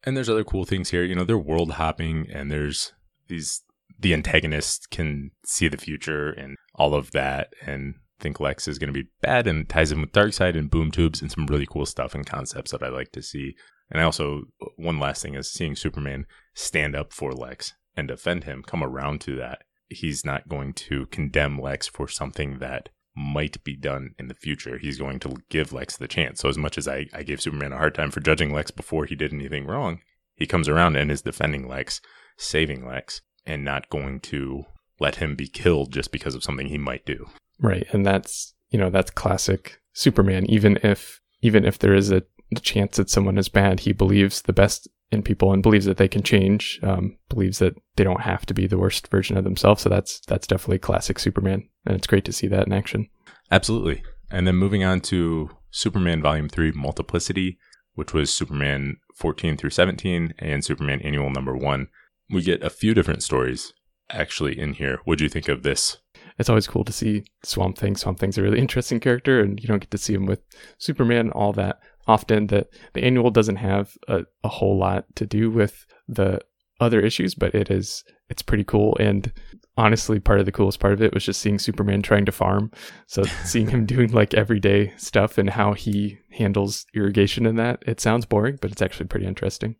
And 0.04 0.16
there's 0.16 0.30
other 0.30 0.44
cool 0.44 0.66
things 0.66 0.90
here. 0.90 1.04
You 1.04 1.16
know, 1.16 1.24
they're 1.24 1.38
world 1.38 1.74
hopping 1.74 2.28
and 2.32 2.52
there's 2.52 2.94
these 3.28 3.62
the 4.00 4.14
antagonist 4.14 4.90
can 4.90 5.32
see 5.46 5.68
the 5.68 5.78
future 5.78 6.32
and 6.32 6.58
all 6.74 6.96
of 6.96 7.12
that 7.12 7.54
and 7.66 7.96
think 8.20 8.40
Lex 8.40 8.68
is 8.68 8.80
going 8.80 8.94
to 8.94 9.04
be 9.04 9.10
bad 9.22 9.48
and 9.48 9.68
ties 9.68 9.92
in 9.92 10.02
with 10.02 10.12
Darkseid 10.12 10.58
and 10.58 10.70
boom 10.70 10.92
tubes 10.92 11.22
and 11.22 11.32
some 11.32 11.46
really 11.48 11.66
cool 11.66 11.86
stuff 11.86 12.16
and 12.16 12.26
concepts 12.26 12.72
that 12.72 12.84
I 12.84 12.90
like 12.90 13.12
to 13.14 13.22
see. 13.22 13.56
And 13.90 14.00
I 14.00 14.04
also, 14.04 14.44
one 14.78 15.00
last 15.00 15.22
thing 15.22 15.36
is 15.36 15.52
seeing 15.52 15.76
Superman 15.76 16.26
stand 16.54 16.96
up 16.96 17.12
for 17.12 17.34
Lex 17.34 17.74
and 17.96 18.08
defend 18.08 18.46
him, 18.46 18.64
come 18.64 18.84
around 18.84 19.22
to 19.22 19.36
that. 19.36 19.64
He's 19.90 20.24
not 20.24 20.48
going 20.48 20.74
to 20.74 21.08
condemn 21.08 21.60
Lex 21.60 21.88
for 21.88 22.08
something 22.08 22.60
that 22.60 22.90
might 23.15 23.63
be 23.63 23.76
done 23.76 24.15
in 24.17 24.28
the 24.28 24.34
future. 24.34 24.78
He's 24.78 24.97
going 24.97 25.19
to 25.19 25.38
give 25.50 25.74
Lex 25.74 25.97
the 25.97 26.08
chance. 26.08 26.39
So, 26.39 26.50
as 26.50 26.58
much 26.58 26.78
as 26.78 26.88
I, 26.88 27.08
I 27.13 27.24
gave 27.24 27.41
Superman 27.41 27.74
a 27.74 27.78
hard 27.78 27.95
time 27.95 28.12
for 28.12 28.19
judging 28.19 28.54
Lex 28.54 28.71
before 28.71 29.06
he 29.06 29.15
did 29.15 29.34
anything 29.34 29.65
wrong, 29.65 30.02
he 30.36 30.47
comes 30.47 30.67
around 30.67 30.95
and 30.95 31.12
is 31.12 31.21
defending 31.21 31.67
Lex, 31.67 32.02
saving 32.38 32.86
Lex, 32.86 33.21
and 33.45 33.65
not 33.65 33.89
going 33.89 34.19
to 34.21 34.63
let 35.00 35.15
him 35.15 35.36
be 35.36 35.47
killed 35.47 35.91
just 35.91 36.12
because 36.12 36.36
of 36.36 36.43
something 36.43 36.67
he 36.67 36.78
might 36.78 37.06
do. 37.06 37.28
Right. 37.60 37.88
And 37.91 38.06
that's, 38.06 38.54
you 38.69 38.80
know, 38.80 38.89
that's 38.89 39.12
classic 39.12 39.82
Superman. 39.93 40.45
Even 40.50 40.80
if, 40.84 41.21
even 41.41 41.65
if 41.65 41.80
there 41.80 41.93
is 41.93 42.12
a 42.12 42.24
chance 42.62 42.97
that 42.97 43.10
someone 43.10 43.38
is 43.38 43.50
bad, 43.50 43.82
he 43.82 43.93
believes 43.93 44.43
the 44.43 44.54
best 44.54 44.88
in 45.12 45.21
people 45.21 45.52
and 45.52 45.62
believes 45.62 45.86
that 45.86 45.97
they 45.97 46.08
can 46.08 46.24
change, 46.24 46.80
um, 46.84 47.17
believes 47.30 47.60
that 47.60 47.76
they 47.95 48.04
don't 48.04 48.21
have 48.21 48.45
to 48.45 48.54
be 48.54 48.65
the 48.65 48.78
worst 48.78 49.08
version 49.10 49.38
of 49.38 49.43
themselves. 49.43 49.82
So 49.82 49.89
that's, 49.89 50.21
that's 50.21 50.47
definitely 50.47 50.80
classic 50.80 51.19
Superman. 51.19 51.67
And 51.86 51.95
it's 51.95 52.08
great 52.08 52.26
to 52.26 52.34
see 52.34 52.47
that 52.47 52.65
in 52.65 52.74
action. 52.74 53.10
Absolutely. 53.52 54.04
And 54.30 54.47
then 54.47 54.56
moving 54.56 54.84
on 54.84 55.02
to 55.02 55.50
Superman 55.71 56.21
Volume 56.21 56.47
3 56.47 56.71
Multiplicity, 56.71 57.58
which 57.95 58.13
was 58.13 58.34
Superman 58.34 58.97
14 59.15 59.58
through 59.58 59.71
17 59.71 60.34
and 60.39 60.63
Superman 60.63 61.02
Annual 61.02 61.32
Number 61.32 61.58
1. 61.58 61.88
We 62.30 62.41
get 62.41 62.63
a 62.63 62.69
few 62.69 62.93
different 62.93 63.24
stories 63.24 63.74
actually 64.10 64.58
in 64.58 64.74
here. 64.74 65.00
What 65.04 65.17
do 65.17 65.26
you 65.26 65.30
think 65.30 65.50
of 65.50 65.63
this? 65.63 65.97
It's 66.39 66.50
always 66.50 66.67
cool 66.67 66.86
to 66.86 66.93
see 66.93 67.26
Swamp 67.43 67.78
Thing. 67.78 67.95
Swamp 67.95 68.19
Thing's 68.19 68.38
a 68.38 68.41
really 68.41 68.60
interesting 68.60 69.00
character, 69.00 69.41
and 69.41 69.60
you 69.60 69.67
don't 69.67 69.80
get 69.80 69.91
to 69.91 69.97
see 69.97 70.13
him 70.13 70.26
with 70.26 70.41
Superman 70.78 71.30
all 71.32 71.54
that 71.54 71.80
often. 72.12 72.47
That 72.47 72.67
the 72.93 73.04
annual 73.04 73.32
doesn't 73.32 73.58
have 73.58 73.93
a, 74.08 74.24
a 74.43 74.50
whole 74.50 74.78
lot 74.78 75.06
to 75.15 75.26
do 75.26 75.50
with 75.50 75.86
the 76.08 76.41
other 76.80 77.00
issues, 77.00 77.36
but 77.36 77.56
it 77.56 77.69
is 77.69 78.04
it's 78.30 78.41
pretty 78.41 78.63
cool. 78.63 78.97
And 79.00 79.32
honestly, 79.78 80.19
part 80.19 80.39
of 80.39 80.45
the 80.45 80.52
coolest 80.52 80.80
part 80.80 80.93
of 80.93 81.02
it 81.02 81.13
was 81.13 81.26
just 81.26 81.41
seeing 81.41 81.60
Superman 81.60 82.02
trying 82.02 82.26
to 82.26 82.32
farm. 82.32 82.71
So 83.08 83.24
seeing 83.45 83.67
him 83.67 83.86
doing 83.86 84.12
like 84.12 84.34
everyday 84.34 84.93
stuff 84.97 85.38
and 85.38 85.50
how 85.50 85.74
he 85.74 86.17
handles 86.32 86.86
irrigation 86.95 87.45
and 87.45 87.60
that. 87.60 87.84
It 87.86 88.00
sounds 88.00 88.26
boring, 88.26 88.58
but 88.62 88.71
it's 88.71 88.82
actually 88.82 89.08
pretty 89.08 89.28
interesting. 89.28 89.76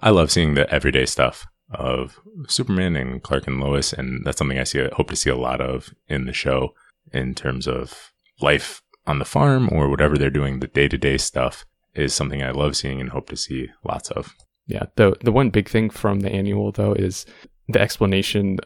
I 0.00 0.10
love 0.10 0.30
seeing 0.30 0.54
the 0.54 0.70
everyday 0.72 1.06
stuff 1.06 1.46
of 1.70 2.18
Superman 2.48 2.96
and 2.96 3.22
Clark 3.22 3.46
and 3.46 3.60
Lois, 3.60 3.92
and 3.92 4.24
that's 4.24 4.38
something 4.38 4.58
I 4.58 4.64
see 4.64 4.86
hope 4.92 5.08
to 5.08 5.16
see 5.16 5.30
a 5.30 5.36
lot 5.36 5.60
of 5.60 5.90
in 6.08 6.26
the 6.26 6.32
show 6.32 6.74
in 7.12 7.34
terms 7.34 7.66
of 7.66 8.12
life 8.40 8.82
on 9.06 9.18
the 9.18 9.24
farm 9.24 9.68
or 9.72 9.88
whatever 9.88 10.16
they're 10.16 10.30
doing. 10.30 10.60
The 10.60 10.68
day 10.68 10.88
to 10.88 10.98
day 10.98 11.18
stuff 11.18 11.64
is 11.94 12.14
something 12.14 12.42
I 12.42 12.50
love 12.50 12.76
seeing 12.76 13.00
and 13.00 13.10
hope 13.10 13.28
to 13.30 13.36
see 13.36 13.68
lots 13.84 14.10
of. 14.10 14.34
Yeah, 14.66 14.84
the 14.96 15.16
the 15.22 15.32
one 15.32 15.50
big 15.50 15.68
thing 15.68 15.90
from 15.90 16.20
the 16.20 16.30
annual 16.30 16.72
though 16.72 16.92
is 16.92 17.26
the 17.68 17.80
explanation 17.80 18.58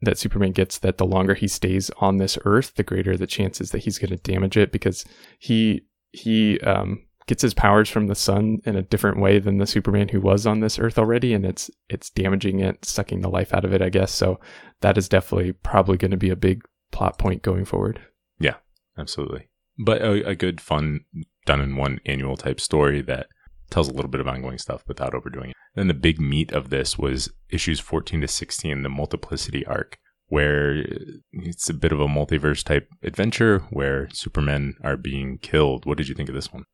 that 0.00 0.18
Superman 0.18 0.52
gets 0.52 0.78
that 0.78 0.98
the 0.98 1.06
longer 1.06 1.34
he 1.34 1.46
stays 1.46 1.90
on 2.00 2.16
this 2.16 2.36
Earth, 2.44 2.74
the 2.74 2.82
greater 2.82 3.16
the 3.16 3.26
chances 3.26 3.70
that 3.70 3.84
he's 3.84 3.98
going 3.98 4.10
to 4.10 4.16
damage 4.16 4.56
it 4.56 4.72
because 4.72 5.04
he 5.38 5.82
he 6.12 6.58
um, 6.60 7.04
gets 7.26 7.42
his 7.42 7.54
powers 7.54 7.88
from 7.88 8.06
the 8.06 8.14
sun 8.14 8.58
in 8.64 8.76
a 8.76 8.82
different 8.82 9.18
way 9.18 9.38
than 9.38 9.58
the 9.58 9.66
Superman 9.66 10.08
who 10.08 10.20
was 10.20 10.46
on 10.46 10.60
this 10.60 10.78
earth 10.78 10.98
already, 10.98 11.32
and 11.34 11.44
it's 11.44 11.70
it's 11.88 12.10
damaging 12.10 12.60
it, 12.60 12.84
sucking 12.84 13.20
the 13.20 13.30
life 13.30 13.54
out 13.54 13.64
of 13.64 13.72
it, 13.72 13.82
I 13.82 13.88
guess. 13.88 14.12
So 14.12 14.40
that 14.80 14.98
is 14.98 15.08
definitely 15.08 15.52
probably 15.52 15.96
going 15.96 16.10
to 16.10 16.16
be 16.16 16.30
a 16.30 16.36
big 16.36 16.64
plot 16.90 17.18
point 17.18 17.42
going 17.42 17.64
forward. 17.64 18.00
Yeah, 18.38 18.56
absolutely. 18.98 19.48
But 19.78 20.02
a, 20.02 20.28
a 20.28 20.34
good, 20.34 20.60
fun, 20.60 21.00
done 21.46 21.60
in 21.60 21.76
one 21.76 22.00
annual 22.06 22.36
type 22.36 22.60
story 22.60 23.00
that 23.02 23.26
tells 23.70 23.88
a 23.88 23.92
little 23.92 24.10
bit 24.10 24.20
of 24.20 24.28
ongoing 24.28 24.58
stuff 24.58 24.84
without 24.86 25.14
overdoing 25.14 25.50
it. 25.50 25.56
Then 25.74 25.88
the 25.88 25.94
big 25.94 26.20
meat 26.20 26.52
of 26.52 26.68
this 26.68 26.98
was 26.98 27.30
issues 27.50 27.80
14 27.80 28.20
to 28.20 28.28
16, 28.28 28.82
the 28.82 28.88
multiplicity 28.88 29.64
arc, 29.66 29.96
where 30.26 30.84
it's 31.32 31.70
a 31.70 31.74
bit 31.74 31.92
of 31.92 32.00
a 32.00 32.06
multiverse 32.06 32.62
type 32.62 32.88
adventure 33.02 33.60
where 33.70 34.08
supermen 34.12 34.74
are 34.84 34.98
being 34.98 35.38
killed. 35.38 35.86
What 35.86 35.96
did 35.96 36.08
you 36.08 36.14
think 36.14 36.28
of 36.28 36.34
this 36.34 36.52
one? 36.52 36.64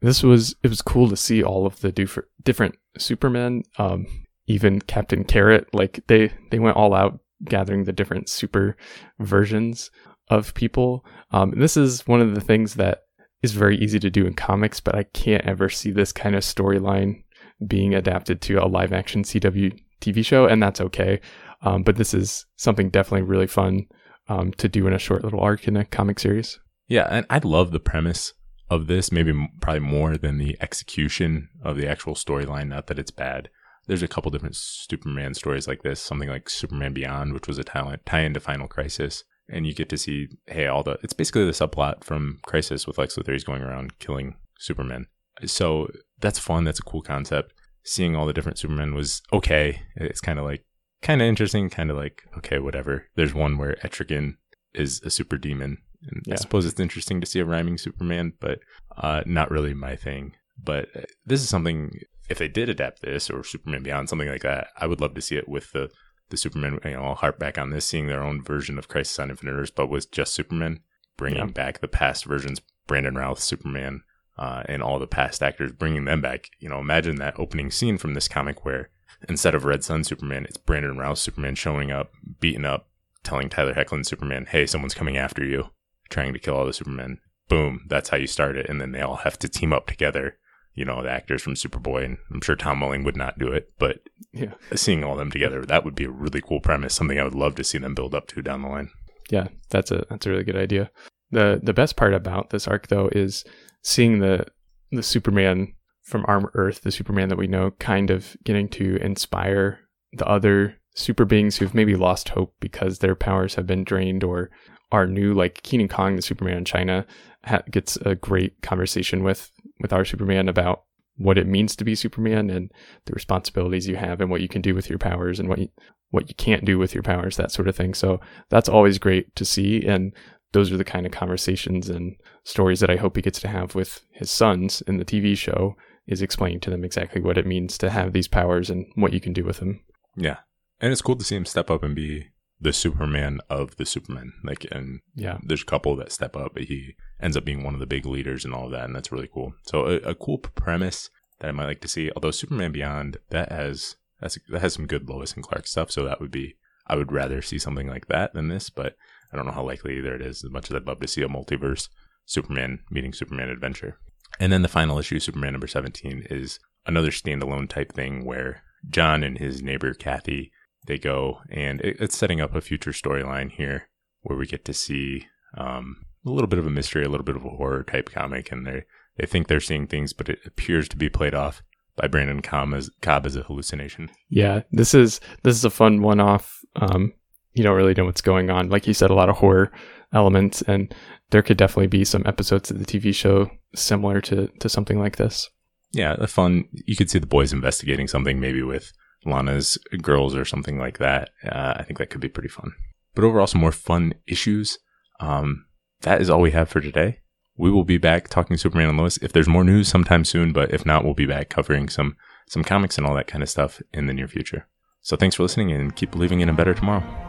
this 0.00 0.22
was 0.22 0.54
it 0.62 0.68
was 0.68 0.82
cool 0.82 1.08
to 1.08 1.16
see 1.16 1.42
all 1.42 1.66
of 1.66 1.80
the 1.80 1.92
different 1.92 2.76
Supermen, 2.98 3.62
um, 3.78 4.06
even 4.46 4.80
Captain 4.80 5.24
Carrot. 5.24 5.68
Like 5.72 6.00
they 6.06 6.32
they 6.50 6.58
went 6.58 6.76
all 6.76 6.94
out 6.94 7.20
gathering 7.44 7.84
the 7.84 7.92
different 7.92 8.28
super 8.28 8.76
versions 9.18 9.90
of 10.28 10.54
people. 10.54 11.04
Um, 11.30 11.52
this 11.56 11.76
is 11.76 12.06
one 12.06 12.20
of 12.20 12.34
the 12.34 12.40
things 12.40 12.74
that 12.74 13.02
is 13.42 13.52
very 13.52 13.76
easy 13.78 13.98
to 14.00 14.10
do 14.10 14.26
in 14.26 14.34
comics, 14.34 14.80
but 14.80 14.94
I 14.94 15.04
can't 15.04 15.44
ever 15.44 15.68
see 15.68 15.90
this 15.90 16.12
kind 16.12 16.34
of 16.34 16.42
storyline 16.42 17.22
being 17.66 17.94
adapted 17.94 18.40
to 18.42 18.56
a 18.56 18.66
live 18.66 18.92
action 18.92 19.22
CW 19.22 19.78
TV 20.00 20.24
show, 20.24 20.46
and 20.46 20.62
that's 20.62 20.80
okay. 20.80 21.20
Um, 21.62 21.82
but 21.82 21.96
this 21.96 22.12
is 22.12 22.46
something 22.56 22.90
definitely 22.90 23.26
really 23.26 23.46
fun 23.46 23.86
um, 24.28 24.52
to 24.52 24.68
do 24.68 24.86
in 24.86 24.92
a 24.92 24.98
short 24.98 25.24
little 25.24 25.40
arc 25.40 25.66
in 25.68 25.76
a 25.76 25.84
comic 25.84 26.18
series. 26.18 26.58
Yeah, 26.88 27.06
and 27.10 27.26
I 27.30 27.38
love 27.38 27.70
the 27.72 27.80
premise 27.80 28.32
of 28.68 28.86
this, 28.86 29.12
maybe 29.12 29.32
probably 29.60 29.80
more 29.80 30.16
than 30.16 30.38
the 30.38 30.56
execution 30.60 31.48
of 31.62 31.76
the 31.76 31.88
actual 31.88 32.14
storyline. 32.14 32.68
Not 32.68 32.88
that 32.88 32.98
it's 32.98 33.10
bad. 33.10 33.48
There's 33.86 34.02
a 34.02 34.08
couple 34.08 34.30
different 34.30 34.56
Superman 34.56 35.34
stories 35.34 35.68
like 35.68 35.82
this, 35.82 36.00
something 36.00 36.28
like 36.28 36.50
Superman 36.50 36.92
Beyond, 36.92 37.32
which 37.32 37.46
was 37.46 37.58
a 37.58 37.64
tie 37.64 38.20
in 38.20 38.34
to 38.34 38.40
Final 38.40 38.66
Crisis. 38.66 39.22
And 39.48 39.66
you 39.66 39.74
get 39.74 39.88
to 39.90 39.98
see, 39.98 40.28
hey, 40.46 40.66
all 40.66 40.82
the, 40.82 40.98
it's 41.02 41.12
basically 41.12 41.44
the 41.44 41.52
subplot 41.52 42.02
from 42.02 42.40
Crisis 42.42 42.86
with 42.86 42.98
Lex 42.98 43.16
Luthor. 43.16 43.32
He's 43.32 43.44
going 43.44 43.62
around 43.62 43.98
killing 43.98 44.36
Superman. 44.58 45.06
So 45.44 45.88
that's 46.20 46.38
fun. 46.38 46.64
That's 46.64 46.80
a 46.80 46.84
cool 46.84 47.02
concept. 47.02 47.52
Seeing 47.84 48.16
all 48.16 48.26
the 48.26 48.32
different 48.32 48.58
Supermen 48.58 48.94
was 48.94 49.22
okay. 49.32 49.82
It's 49.94 50.20
kind 50.20 50.38
of 50.38 50.44
like, 50.44 50.64
kind 51.02 51.22
of 51.22 51.28
interesting, 51.28 51.70
kind 51.70 51.90
of 51.90 51.96
like, 51.96 52.22
okay, 52.38 52.58
whatever. 52.58 53.06
There's 53.14 53.34
one 53.34 53.58
where 53.58 53.76
Etrigan 53.84 54.34
is 54.74 55.00
a 55.02 55.10
super 55.10 55.38
demon 55.38 55.78
and 56.02 56.22
yeah. 56.26 56.34
I 56.34 56.36
suppose 56.36 56.66
it's 56.66 56.80
interesting 56.80 57.20
to 57.20 57.26
see 57.26 57.40
a 57.40 57.44
rhyming 57.44 57.78
Superman, 57.78 58.32
but 58.40 58.60
uh, 58.96 59.22
not 59.26 59.50
really 59.50 59.74
my 59.74 59.96
thing. 59.96 60.32
But 60.62 60.88
uh, 60.96 61.02
this 61.24 61.42
is 61.42 61.48
something, 61.48 61.98
if 62.28 62.38
they 62.38 62.48
did 62.48 62.68
adapt 62.68 63.02
this 63.02 63.30
or 63.30 63.44
Superman 63.44 63.82
Beyond, 63.82 64.08
something 64.08 64.28
like 64.28 64.42
that, 64.42 64.68
I 64.76 64.86
would 64.86 65.00
love 65.00 65.14
to 65.14 65.20
see 65.20 65.36
it 65.36 65.48
with 65.48 65.72
the, 65.72 65.90
the 66.30 66.36
Superman. 66.36 66.78
You 66.84 66.92
know, 66.92 67.04
I'll 67.04 67.14
harp 67.14 67.38
back 67.38 67.58
on 67.58 67.70
this, 67.70 67.86
seeing 67.86 68.06
their 68.06 68.22
own 68.22 68.42
version 68.42 68.78
of 68.78 68.88
Crisis 68.88 69.18
on 69.18 69.30
Infinite 69.30 69.52
Earths, 69.52 69.70
but 69.70 69.88
with 69.88 70.10
just 70.10 70.34
Superman, 70.34 70.80
bringing 71.16 71.38
yeah. 71.38 71.46
back 71.46 71.80
the 71.80 71.88
past 71.88 72.24
versions, 72.24 72.60
Brandon 72.86 73.14
Routh, 73.14 73.40
Superman, 73.40 74.02
uh, 74.38 74.62
and 74.66 74.82
all 74.82 74.98
the 74.98 75.06
past 75.06 75.42
actors, 75.42 75.72
bringing 75.72 76.04
them 76.04 76.20
back. 76.20 76.50
You 76.58 76.68
know, 76.68 76.78
imagine 76.78 77.16
that 77.16 77.38
opening 77.38 77.70
scene 77.70 77.98
from 77.98 78.14
this 78.14 78.28
comic 78.28 78.64
where 78.64 78.90
instead 79.28 79.54
of 79.54 79.64
Red 79.64 79.84
Sun 79.84 80.04
Superman, 80.04 80.44
it's 80.44 80.58
Brandon 80.58 80.98
Routh 80.98 81.18
Superman 81.18 81.54
showing 81.54 81.90
up, 81.90 82.12
beaten 82.40 82.64
up, 82.64 82.88
telling 83.22 83.48
Tyler 83.48 83.74
Hoechlin 83.74 84.04
Superman, 84.04 84.46
hey, 84.46 84.66
someone's 84.66 84.94
coming 84.94 85.16
after 85.16 85.44
you 85.44 85.70
trying 86.10 86.32
to 86.32 86.38
kill 86.38 86.54
all 86.54 86.66
the 86.66 86.72
Supermen. 86.72 87.18
Boom, 87.48 87.84
that's 87.88 88.08
how 88.10 88.16
you 88.16 88.26
start 88.26 88.56
it. 88.56 88.68
And 88.68 88.80
then 88.80 88.92
they 88.92 89.00
all 89.00 89.16
have 89.16 89.38
to 89.40 89.48
team 89.48 89.72
up 89.72 89.86
together. 89.86 90.38
You 90.76 90.84
know, 90.84 91.02
the 91.02 91.10
actors 91.10 91.42
from 91.42 91.54
Superboy, 91.54 92.04
and 92.04 92.18
I'm 92.32 92.40
sure 92.40 92.54
Tom 92.54 92.80
Welling 92.80 93.02
would 93.02 93.16
not 93.16 93.38
do 93.38 93.50
it, 93.50 93.72
but 93.78 93.98
yeah. 94.32 94.54
seeing 94.74 95.02
all 95.02 95.16
them 95.16 95.30
together, 95.30 95.64
that 95.64 95.84
would 95.84 95.94
be 95.94 96.04
a 96.04 96.10
really 96.10 96.40
cool 96.40 96.60
premise, 96.60 96.94
something 96.94 97.18
I 97.18 97.24
would 97.24 97.34
love 97.34 97.54
to 97.56 97.64
see 97.64 97.78
them 97.78 97.94
build 97.94 98.14
up 98.14 98.28
to 98.28 98.42
down 98.42 98.62
the 98.62 98.68
line. 98.68 98.90
Yeah, 99.30 99.48
that's 99.70 99.90
a 99.90 100.06
that's 100.08 100.26
a 100.26 100.30
really 100.30 100.44
good 100.44 100.56
idea. 100.56 100.90
The 101.30 101.60
the 101.62 101.72
best 101.72 101.96
part 101.96 102.14
about 102.14 102.50
this 102.50 102.68
arc 102.68 102.86
though 102.86 103.08
is 103.08 103.44
seeing 103.82 104.20
the 104.20 104.46
the 104.92 105.02
Superman 105.02 105.72
from 106.02 106.24
Arm 106.28 106.48
Earth, 106.54 106.82
the 106.82 106.92
Superman 106.92 107.28
that 107.30 107.38
we 107.38 107.48
know, 107.48 107.72
kind 107.72 108.10
of 108.10 108.36
getting 108.44 108.68
to 108.68 108.96
inspire 108.96 109.80
the 110.12 110.26
other 110.26 110.76
super 110.94 111.24
beings 111.24 111.56
who've 111.56 111.74
maybe 111.74 111.96
lost 111.96 112.30
hope 112.30 112.54
because 112.60 112.98
their 112.98 113.14
powers 113.14 113.56
have 113.56 113.66
been 113.66 113.84
drained 113.84 114.22
or 114.22 114.50
are 114.92 115.06
new, 115.06 115.34
like 115.34 115.62
Kenan 115.62 115.88
Kong, 115.88 116.16
the 116.16 116.22
Superman 116.22 116.58
in 116.58 116.64
China, 116.64 117.06
ha- 117.44 117.62
gets 117.70 117.96
a 117.96 118.14
great 118.14 118.62
conversation 118.62 119.24
with 119.24 119.50
with 119.80 119.92
our 119.92 120.04
Superman 120.04 120.48
about 120.48 120.84
what 121.16 121.38
it 121.38 121.46
means 121.46 121.74
to 121.76 121.84
be 121.84 121.94
Superman 121.94 122.50
and 122.50 122.70
the 123.06 123.12
responsibilities 123.12 123.88
you 123.88 123.96
have 123.96 124.20
and 124.20 124.30
what 124.30 124.40
you 124.40 124.48
can 124.48 124.60
do 124.62 124.74
with 124.74 124.90
your 124.90 124.98
powers 124.98 125.40
and 125.40 125.48
what 125.48 125.58
you, 125.58 125.68
what 126.10 126.28
you 126.28 126.34
can't 126.34 126.64
do 126.64 126.78
with 126.78 126.94
your 126.94 127.02
powers, 127.02 127.36
that 127.36 127.50
sort 127.50 127.68
of 127.68 127.76
thing. 127.76 127.94
So 127.94 128.20
that's 128.50 128.68
always 128.68 128.98
great 128.98 129.34
to 129.36 129.44
see, 129.44 129.86
and 129.86 130.12
those 130.52 130.70
are 130.72 130.76
the 130.76 130.84
kind 130.84 131.06
of 131.06 131.12
conversations 131.12 131.88
and 131.88 132.16
stories 132.44 132.80
that 132.80 132.90
I 132.90 132.96
hope 132.96 133.16
he 133.16 133.22
gets 133.22 133.40
to 133.40 133.48
have 133.48 133.74
with 133.74 134.04
his 134.12 134.30
sons 134.30 134.82
in 134.82 134.98
the 134.98 135.04
TV 135.04 135.36
show. 135.36 135.76
Is 136.08 136.22
explaining 136.22 136.60
to 136.60 136.70
them 136.70 136.84
exactly 136.84 137.20
what 137.20 137.36
it 137.36 137.48
means 137.48 137.76
to 137.78 137.90
have 137.90 138.12
these 138.12 138.28
powers 138.28 138.70
and 138.70 138.86
what 138.94 139.12
you 139.12 139.18
can 139.18 139.32
do 139.32 139.42
with 139.42 139.58
them. 139.58 139.82
Yeah, 140.14 140.36
and 140.80 140.92
it's 140.92 141.02
cool 141.02 141.16
to 141.16 141.24
see 141.24 141.34
him 141.34 141.44
step 141.44 141.68
up 141.68 141.82
and 141.82 141.96
be 141.96 142.28
the 142.60 142.72
Superman 142.72 143.40
of 143.50 143.76
the 143.76 143.86
Superman. 143.86 144.32
Like, 144.42 144.66
and 144.70 145.00
Yeah, 145.14 145.38
there's 145.42 145.62
a 145.62 145.66
couple 145.66 145.94
that 145.96 146.12
step 146.12 146.36
up, 146.36 146.54
but 146.54 146.64
he 146.64 146.94
ends 147.20 147.36
up 147.36 147.44
being 147.44 147.62
one 147.62 147.74
of 147.74 147.80
the 147.80 147.86
big 147.86 148.06
leaders 148.06 148.44
and 148.44 148.54
all 148.54 148.66
of 148.66 148.72
that, 148.72 148.84
and 148.84 148.94
that's 148.94 149.12
really 149.12 149.28
cool. 149.32 149.54
So 149.66 149.86
a, 149.86 149.96
a 149.98 150.14
cool 150.14 150.38
premise 150.38 151.10
that 151.40 151.48
I 151.48 151.52
might 151.52 151.66
like 151.66 151.80
to 151.82 151.88
see. 151.88 152.10
Although 152.14 152.30
Superman 152.30 152.72
Beyond 152.72 153.18
that 153.30 153.52
has 153.52 153.96
that's, 154.20 154.38
that 154.48 154.62
has 154.62 154.74
some 154.74 154.86
good 154.86 155.08
Lois 155.08 155.34
and 155.34 155.44
Clark 155.44 155.66
stuff, 155.66 155.90
so 155.90 156.04
that 156.04 156.20
would 156.20 156.30
be 156.30 156.56
I 156.86 156.96
would 156.96 157.12
rather 157.12 157.42
see 157.42 157.58
something 157.58 157.88
like 157.88 158.06
that 158.08 158.32
than 158.32 158.48
this. 158.48 158.70
But 158.70 158.96
I 159.32 159.36
don't 159.36 159.46
know 159.46 159.52
how 159.52 159.64
likely 159.64 159.98
either 159.98 160.14
it 160.14 160.22
is. 160.22 160.44
As 160.44 160.50
much 160.50 160.70
as 160.70 160.76
I'd 160.76 160.86
love 160.86 161.00
to 161.00 161.08
see 161.08 161.22
a 161.22 161.28
multiverse 161.28 161.88
Superman 162.24 162.80
meeting 162.90 163.12
Superman 163.12 163.48
adventure. 163.48 163.98
And 164.40 164.52
then 164.52 164.62
the 164.62 164.68
final 164.68 164.98
issue, 164.98 165.20
Superman 165.20 165.52
number 165.52 165.66
17, 165.66 166.26
is 166.30 166.58
another 166.84 167.10
standalone 167.10 167.68
type 167.68 167.92
thing 167.92 168.24
where 168.24 168.62
Jon 168.88 169.22
and 169.22 169.38
his 169.38 169.62
neighbor 169.62 169.94
Kathy 169.94 170.52
they 170.86 170.98
go, 170.98 171.40
and 171.50 171.80
it, 171.80 171.96
it's 172.00 172.16
setting 172.16 172.40
up 172.40 172.54
a 172.54 172.60
future 172.60 172.92
storyline 172.92 173.50
here 173.50 173.88
where 174.22 174.38
we 174.38 174.46
get 174.46 174.64
to 174.64 174.74
see 174.74 175.26
um, 175.56 176.04
a 176.24 176.30
little 176.30 176.48
bit 176.48 176.58
of 176.58 176.66
a 176.66 176.70
mystery, 176.70 177.04
a 177.04 177.08
little 177.08 177.24
bit 177.24 177.36
of 177.36 177.44
a 177.44 177.50
horror 177.50 177.82
type 177.82 178.10
comic, 178.10 178.50
and 178.50 178.66
they 178.66 178.84
they 179.16 179.26
think 179.26 179.48
they're 179.48 179.60
seeing 179.60 179.86
things, 179.86 180.12
but 180.12 180.28
it 180.28 180.40
appears 180.44 180.88
to 180.88 180.96
be 180.96 181.08
played 181.08 181.34
off 181.34 181.62
by 181.96 182.06
Brandon 182.06 182.42
Cobb 182.42 182.74
as, 182.74 182.90
Cobb 183.00 183.24
as 183.24 183.36
a 183.36 183.42
hallucination. 183.42 184.10
yeah. 184.28 184.62
This 184.70 184.94
is 184.94 185.20
this 185.42 185.56
is 185.56 185.64
a 185.64 185.70
fun 185.70 186.02
one-off. 186.02 186.60
Um, 186.76 187.14
you 187.54 187.62
don't 187.62 187.76
really 187.76 187.94
know 187.94 188.04
what's 188.04 188.20
going 188.20 188.50
on. 188.50 188.68
Like 188.68 188.86
you 188.86 188.92
said, 188.92 189.10
a 189.10 189.14
lot 189.14 189.30
of 189.30 189.36
horror 189.36 189.72
elements, 190.12 190.62
and 190.62 190.94
there 191.30 191.42
could 191.42 191.56
definitely 191.56 191.86
be 191.86 192.04
some 192.04 192.22
episodes 192.26 192.70
of 192.70 192.78
the 192.78 192.84
TV 192.84 193.14
show 193.14 193.50
similar 193.74 194.20
to 194.22 194.48
to 194.60 194.68
something 194.68 194.98
like 194.98 195.16
this. 195.16 195.48
Yeah, 195.92 196.16
a 196.18 196.26
fun. 196.26 196.64
You 196.72 196.96
could 196.96 197.10
see 197.10 197.18
the 197.18 197.26
boys 197.26 197.52
investigating 197.52 198.08
something, 198.08 198.38
maybe 198.38 198.62
with 198.62 198.92
Lana's 199.26 199.78
girls 200.02 200.34
or 200.34 200.44
something 200.44 200.78
like 200.78 200.98
that. 200.98 201.30
Uh, 201.44 201.74
I 201.76 201.82
think 201.82 201.98
that 201.98 202.10
could 202.10 202.20
be 202.20 202.28
pretty 202.28 202.48
fun. 202.48 202.72
But 203.14 203.24
overall, 203.24 203.46
some 203.46 203.60
more 203.60 203.72
fun 203.72 204.14
issues. 204.26 204.78
Um, 205.20 205.66
that 206.02 206.20
is 206.20 206.30
all 206.30 206.40
we 206.40 206.50
have 206.50 206.68
for 206.68 206.80
today. 206.80 207.20
We 207.56 207.70
will 207.70 207.84
be 207.84 207.98
back 207.98 208.28
talking 208.28 208.56
Superman 208.56 208.90
and 208.90 208.98
Lois 208.98 209.16
if 209.18 209.32
there's 209.32 209.48
more 209.48 209.64
news 209.64 209.88
sometime 209.88 210.24
soon. 210.24 210.52
But 210.52 210.72
if 210.72 210.84
not, 210.84 211.04
we'll 211.04 211.14
be 211.14 211.26
back 211.26 211.48
covering 211.48 211.88
some 211.88 212.16
some 212.48 212.62
comics 212.62 212.96
and 212.96 213.06
all 213.06 213.14
that 213.14 213.26
kind 213.26 213.42
of 213.42 213.48
stuff 213.48 213.80
in 213.92 214.06
the 214.06 214.14
near 214.14 214.28
future. 214.28 214.68
So 215.00 215.16
thanks 215.16 215.36
for 215.36 215.42
listening 215.42 215.72
and 215.72 215.96
keep 215.96 216.10
believing 216.10 216.40
in 216.40 216.48
a 216.48 216.52
better 216.52 216.74
tomorrow. 216.74 217.25